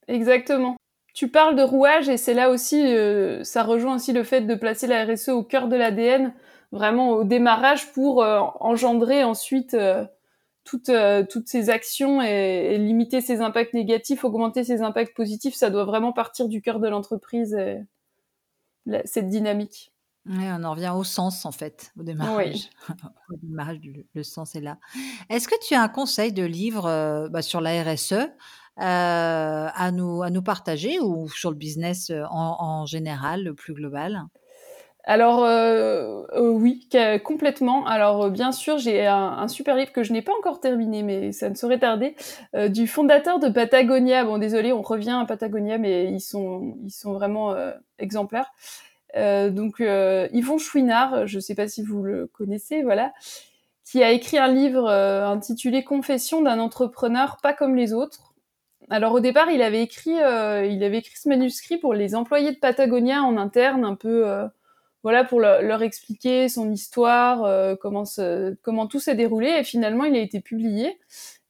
[0.08, 0.76] Exactement.
[1.14, 2.84] Tu parles de rouage et c'est là aussi,
[3.44, 6.34] ça rejoint aussi le fait de placer la RSE au cœur de l'ADN,
[6.72, 8.18] vraiment au démarrage pour
[8.60, 9.76] engendrer ensuite
[10.64, 10.90] toutes,
[11.30, 15.54] toutes ces actions et, limiter ses impacts négatifs, augmenter ses impacts positifs.
[15.54, 17.56] Ça doit vraiment partir du cœur de l'entreprise,
[19.04, 19.93] cette dynamique.
[20.26, 22.70] On en revient au sens en fait, au démarrage.
[22.88, 22.94] Oui.
[23.30, 24.78] au démarrage, le, le, sens est là.
[25.28, 28.26] Est-ce que tu as un conseil de livre euh, bah, sur la RSE euh,
[28.76, 33.74] à, nous, à nous partager ou sur le business euh, en, en général, le plus
[33.74, 34.22] global?
[35.06, 35.40] Alors
[36.40, 36.88] oui,
[37.24, 37.84] complètement.
[37.84, 41.30] Alors bien sûr, j'ai un, un, super livre que je n'ai pas encore terminé, mais
[41.30, 42.16] ça ne saurait tarder,
[42.70, 44.24] du fondateur de Patagonia.
[44.24, 47.54] Bon, désolé, on revient à Patagonia, mais ils sont ils sont vraiment
[47.98, 48.50] exemplaires.
[49.16, 53.12] Euh, donc euh, Yvon Chouinard, je ne sais pas si vous le connaissez, voilà,
[53.84, 58.34] qui a écrit un livre euh, intitulé Confession d'un entrepreneur pas comme les autres.
[58.90, 62.52] Alors au départ, il avait écrit, euh, il avait écrit ce manuscrit pour les employés
[62.52, 64.46] de Patagonia en interne, un peu, euh,
[65.02, 68.04] voilà, pour le, leur expliquer son histoire, comment
[68.86, 69.48] tout s'est déroulé.
[69.60, 70.98] Et finalement, il a été publié.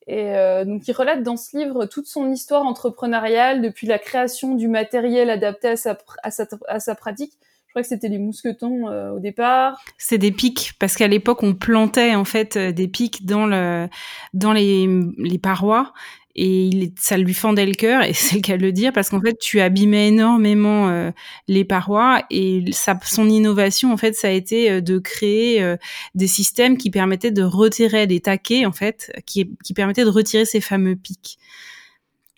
[0.07, 4.55] Et euh, donc, il relate dans ce livre toute son histoire entrepreneuriale, depuis la création
[4.55, 7.33] du matériel adapté à sa pratique
[7.75, 9.83] crois que c'était les mousquetons euh, au départ.
[9.99, 13.89] C'est des pics parce qu'à l'époque on plantait en fait euh, des pics dans le
[14.33, 15.93] dans les, les parois
[16.37, 19.21] et ça lui fendait le cœur et c'est le cas de le dire parce qu'en
[19.21, 21.11] fait tu abîmais énormément euh,
[21.49, 25.75] les parois et sa, son innovation en fait ça a été de créer
[26.15, 30.45] des systèmes qui permettaient de retirer des taquets en fait qui, qui permettaient de retirer
[30.45, 31.39] ces fameux pics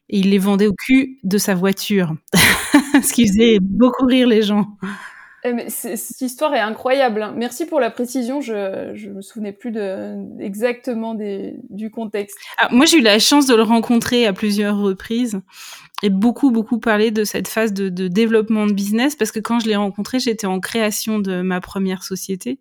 [0.09, 2.14] et il les vendait au cul de sa voiture
[3.03, 4.66] ce qui faisait beaucoup rire les gens.
[5.47, 7.22] Eh, mais cette histoire est incroyable.
[7.22, 7.34] Hein.
[7.36, 8.40] Merci pour la précision.
[8.40, 9.72] Je me souvenais plus
[10.40, 12.36] exactement du contexte.
[12.59, 15.40] Ah, moi, j'ai eu la chance de le rencontrer à plusieurs reprises
[16.03, 19.61] et beaucoup beaucoup parlé de cette phase de, de développement de business parce que quand
[19.61, 22.59] je l'ai rencontré, j'étais en création de ma première société.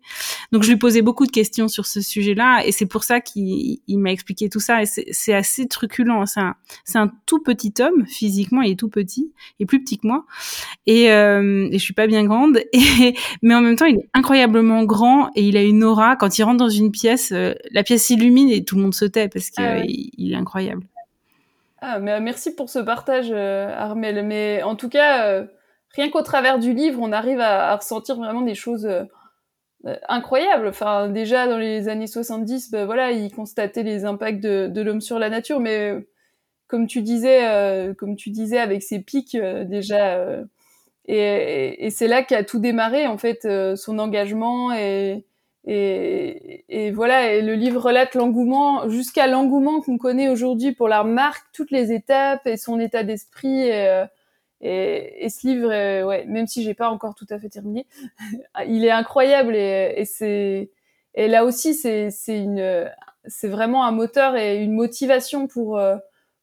[0.52, 3.78] Donc je lui posais beaucoup de questions sur ce sujet-là et c'est pour ça qu'il
[3.88, 6.24] m'a expliqué tout ça et c'est assez truculent.
[6.26, 9.82] C'est un, c'est un tout petit homme physiquement, il est tout petit, il est plus
[9.82, 10.24] petit que moi
[10.86, 14.08] et, euh, et je suis pas bien grande et mais en même temps il est
[14.14, 17.82] incroyablement grand et il a une aura quand il rentre dans une pièce, euh, la
[17.82, 19.86] pièce s'illumine et tout le monde se tait parce qu'il ah ouais.
[20.18, 20.86] est incroyable.
[21.80, 24.24] Ah, mais merci pour ce partage, euh, Armel.
[24.24, 25.46] Mais en tout cas, euh,
[25.90, 29.04] rien qu'au travers du livre, on arrive à, ressentir vraiment des choses euh,
[30.08, 30.68] incroyables.
[30.68, 35.18] Enfin, déjà dans les années 70, ben voilà, il constatait les impacts de, l'homme sur
[35.18, 36.06] la nature, mais
[36.68, 40.18] comme tu disais, comme tu disais avec ses pics déjà,
[41.06, 43.46] et c'est là qu'a tout démarré en fait,
[43.76, 45.24] son engagement et
[45.66, 51.02] et, et, voilà, et le livre relate l'engouement, jusqu'à l'engouement qu'on connaît aujourd'hui pour la
[51.02, 53.62] marque, toutes les étapes et son état d'esprit.
[53.62, 54.06] Et, euh,
[54.60, 57.86] Et, ce livre, ouais, même si j'ai pas encore tout à fait terminé,
[58.68, 60.70] il est incroyable et, et c'est
[61.14, 62.90] et là aussi c'est c'est une
[63.26, 65.80] c'est vraiment un moteur et une motivation pour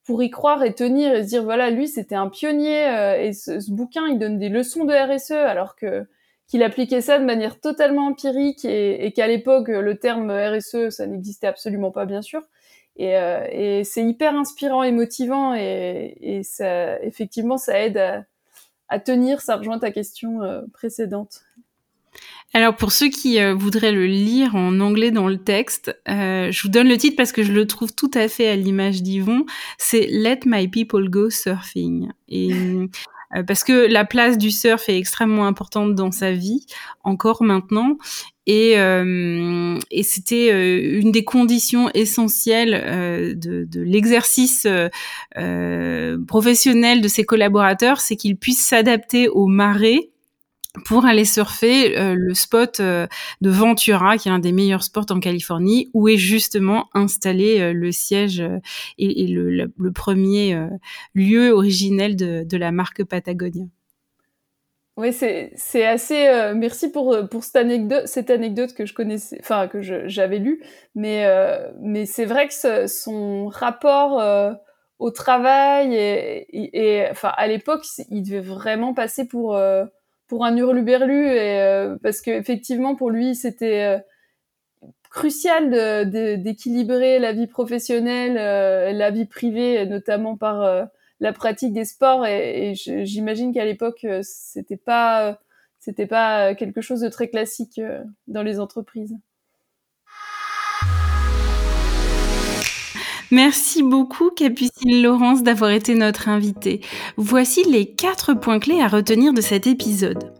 [0.03, 2.81] pour y croire et tenir et se dire voilà lui c'était un pionnier
[3.19, 6.07] et ce, ce, bouquin il donne des leçons de RSE alors que
[6.53, 11.07] qu'il appliquait ça de manière totalement empirique et, et qu'à l'époque le terme RSE ça
[11.07, 12.43] n'existait absolument pas bien sûr
[12.95, 18.25] et, euh, et c'est hyper inspirant et motivant et, et, ça effectivement ça aide à,
[18.87, 21.41] à, tenir ça rejoint ta question euh, précédente
[22.53, 26.61] alors pour ceux qui euh, voudraient le lire en anglais dans le texte, euh, je
[26.61, 29.47] vous donne le titre parce que je le trouve tout à fait à l'image d'Yvon.
[29.79, 32.11] C'est Let My People Go Surfing.
[32.29, 32.51] Et
[33.47, 36.65] parce que la place du surf est extrêmement importante dans sa vie,
[37.03, 37.97] encore maintenant.
[38.45, 44.67] Et, euh, et c'était euh, une des conditions essentielles euh, de, de l'exercice
[45.37, 50.12] euh, professionnel de ses collaborateurs, c'est qu'ils puissent s'adapter aux marées
[50.85, 53.07] pour aller surfer euh, le spot euh,
[53.41, 57.73] de Ventura, qui est l'un des meilleurs spots en Californie, où est justement installé euh,
[57.73, 58.43] le siège
[58.97, 60.57] et, le, premier
[61.13, 63.65] lieu originel de, de, la marque Patagonia.
[64.97, 66.53] Oui, c'est assez.
[66.55, 70.63] merci pour pour cette anecdote cette anecdote que je connaissais, enfin que j'avais lu,
[70.95, 71.25] mais
[71.79, 74.57] mais c'est vrai que son rapport
[74.99, 79.57] au travail et, et, enfin à l'époque, il devait vraiment passer pour
[80.27, 83.99] pour un hurluberlu euh, parce que effectivement pour lui c'était euh,
[85.09, 85.69] crucial
[86.41, 90.87] d'équilibrer la vie professionnelle, euh, la vie privée, notamment par
[91.19, 92.25] la pratique des sports.
[92.25, 92.73] Et, et
[93.05, 95.39] j'imagine qu'à l'époque, c'était pas,
[95.79, 97.79] c'était pas quelque chose de très classique
[98.25, 99.15] dans les entreprises.
[103.33, 106.81] Merci beaucoup Capucine Laurence d'avoir été notre invitée.
[107.17, 110.31] Voici les quatre points clés à retenir de cet épisode.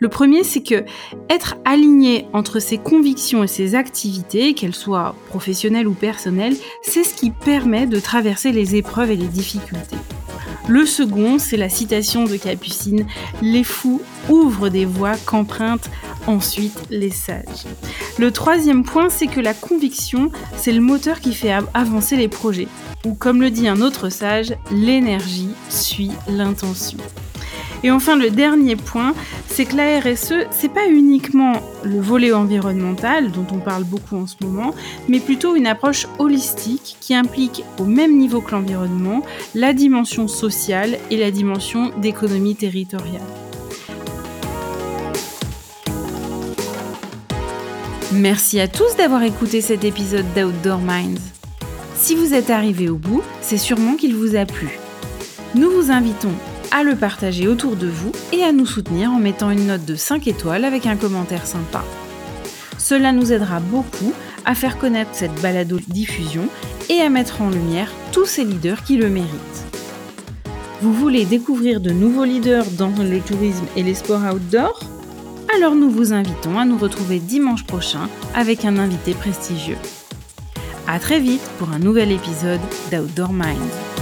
[0.00, 0.84] Le premier, c'est que
[1.28, 7.14] être aligné entre ses convictions et ses activités, qu'elles soient professionnelles ou personnelles, c'est ce
[7.14, 9.96] qui permet de traverser les épreuves et les difficultés.
[10.66, 13.06] Le second, c'est la citation de Capucine
[13.42, 15.90] Les fous ouvrent des voies qu'empruntent
[16.30, 17.66] ensuite les sages.
[18.18, 22.68] Le troisième point, c'est que la conviction, c'est le moteur qui fait avancer les projets.
[23.06, 26.98] Ou comme le dit un autre sage, l'énergie suit l'intention.
[27.82, 29.14] Et enfin, le dernier point,
[29.46, 34.26] c'est que la RSE, c'est pas uniquement le volet environnemental dont on parle beaucoup en
[34.26, 34.74] ce moment,
[35.08, 39.22] mais plutôt une approche holistique qui implique au même niveau que l'environnement
[39.54, 43.22] la dimension sociale et la dimension d'économie territoriale.
[48.12, 51.20] Merci à tous d'avoir écouté cet épisode d'Outdoor Minds.
[51.94, 54.80] Si vous êtes arrivé au bout, c'est sûrement qu'il vous a plu.
[55.54, 56.32] Nous vous invitons
[56.72, 59.94] à le partager autour de vous et à nous soutenir en mettant une note de
[59.94, 61.84] 5 étoiles avec un commentaire sympa.
[62.78, 64.12] Cela nous aidera beaucoup
[64.44, 66.48] à faire connaître cette balado diffusion
[66.88, 69.64] et à mettre en lumière tous ces leaders qui le méritent.
[70.82, 74.99] Vous voulez découvrir de nouveaux leaders dans le tourisme et les sports outdoor?
[75.56, 79.78] Alors nous vous invitons à nous retrouver dimanche prochain avec un invité prestigieux.
[80.86, 83.99] A très vite pour un nouvel épisode d'Outdoor Minds.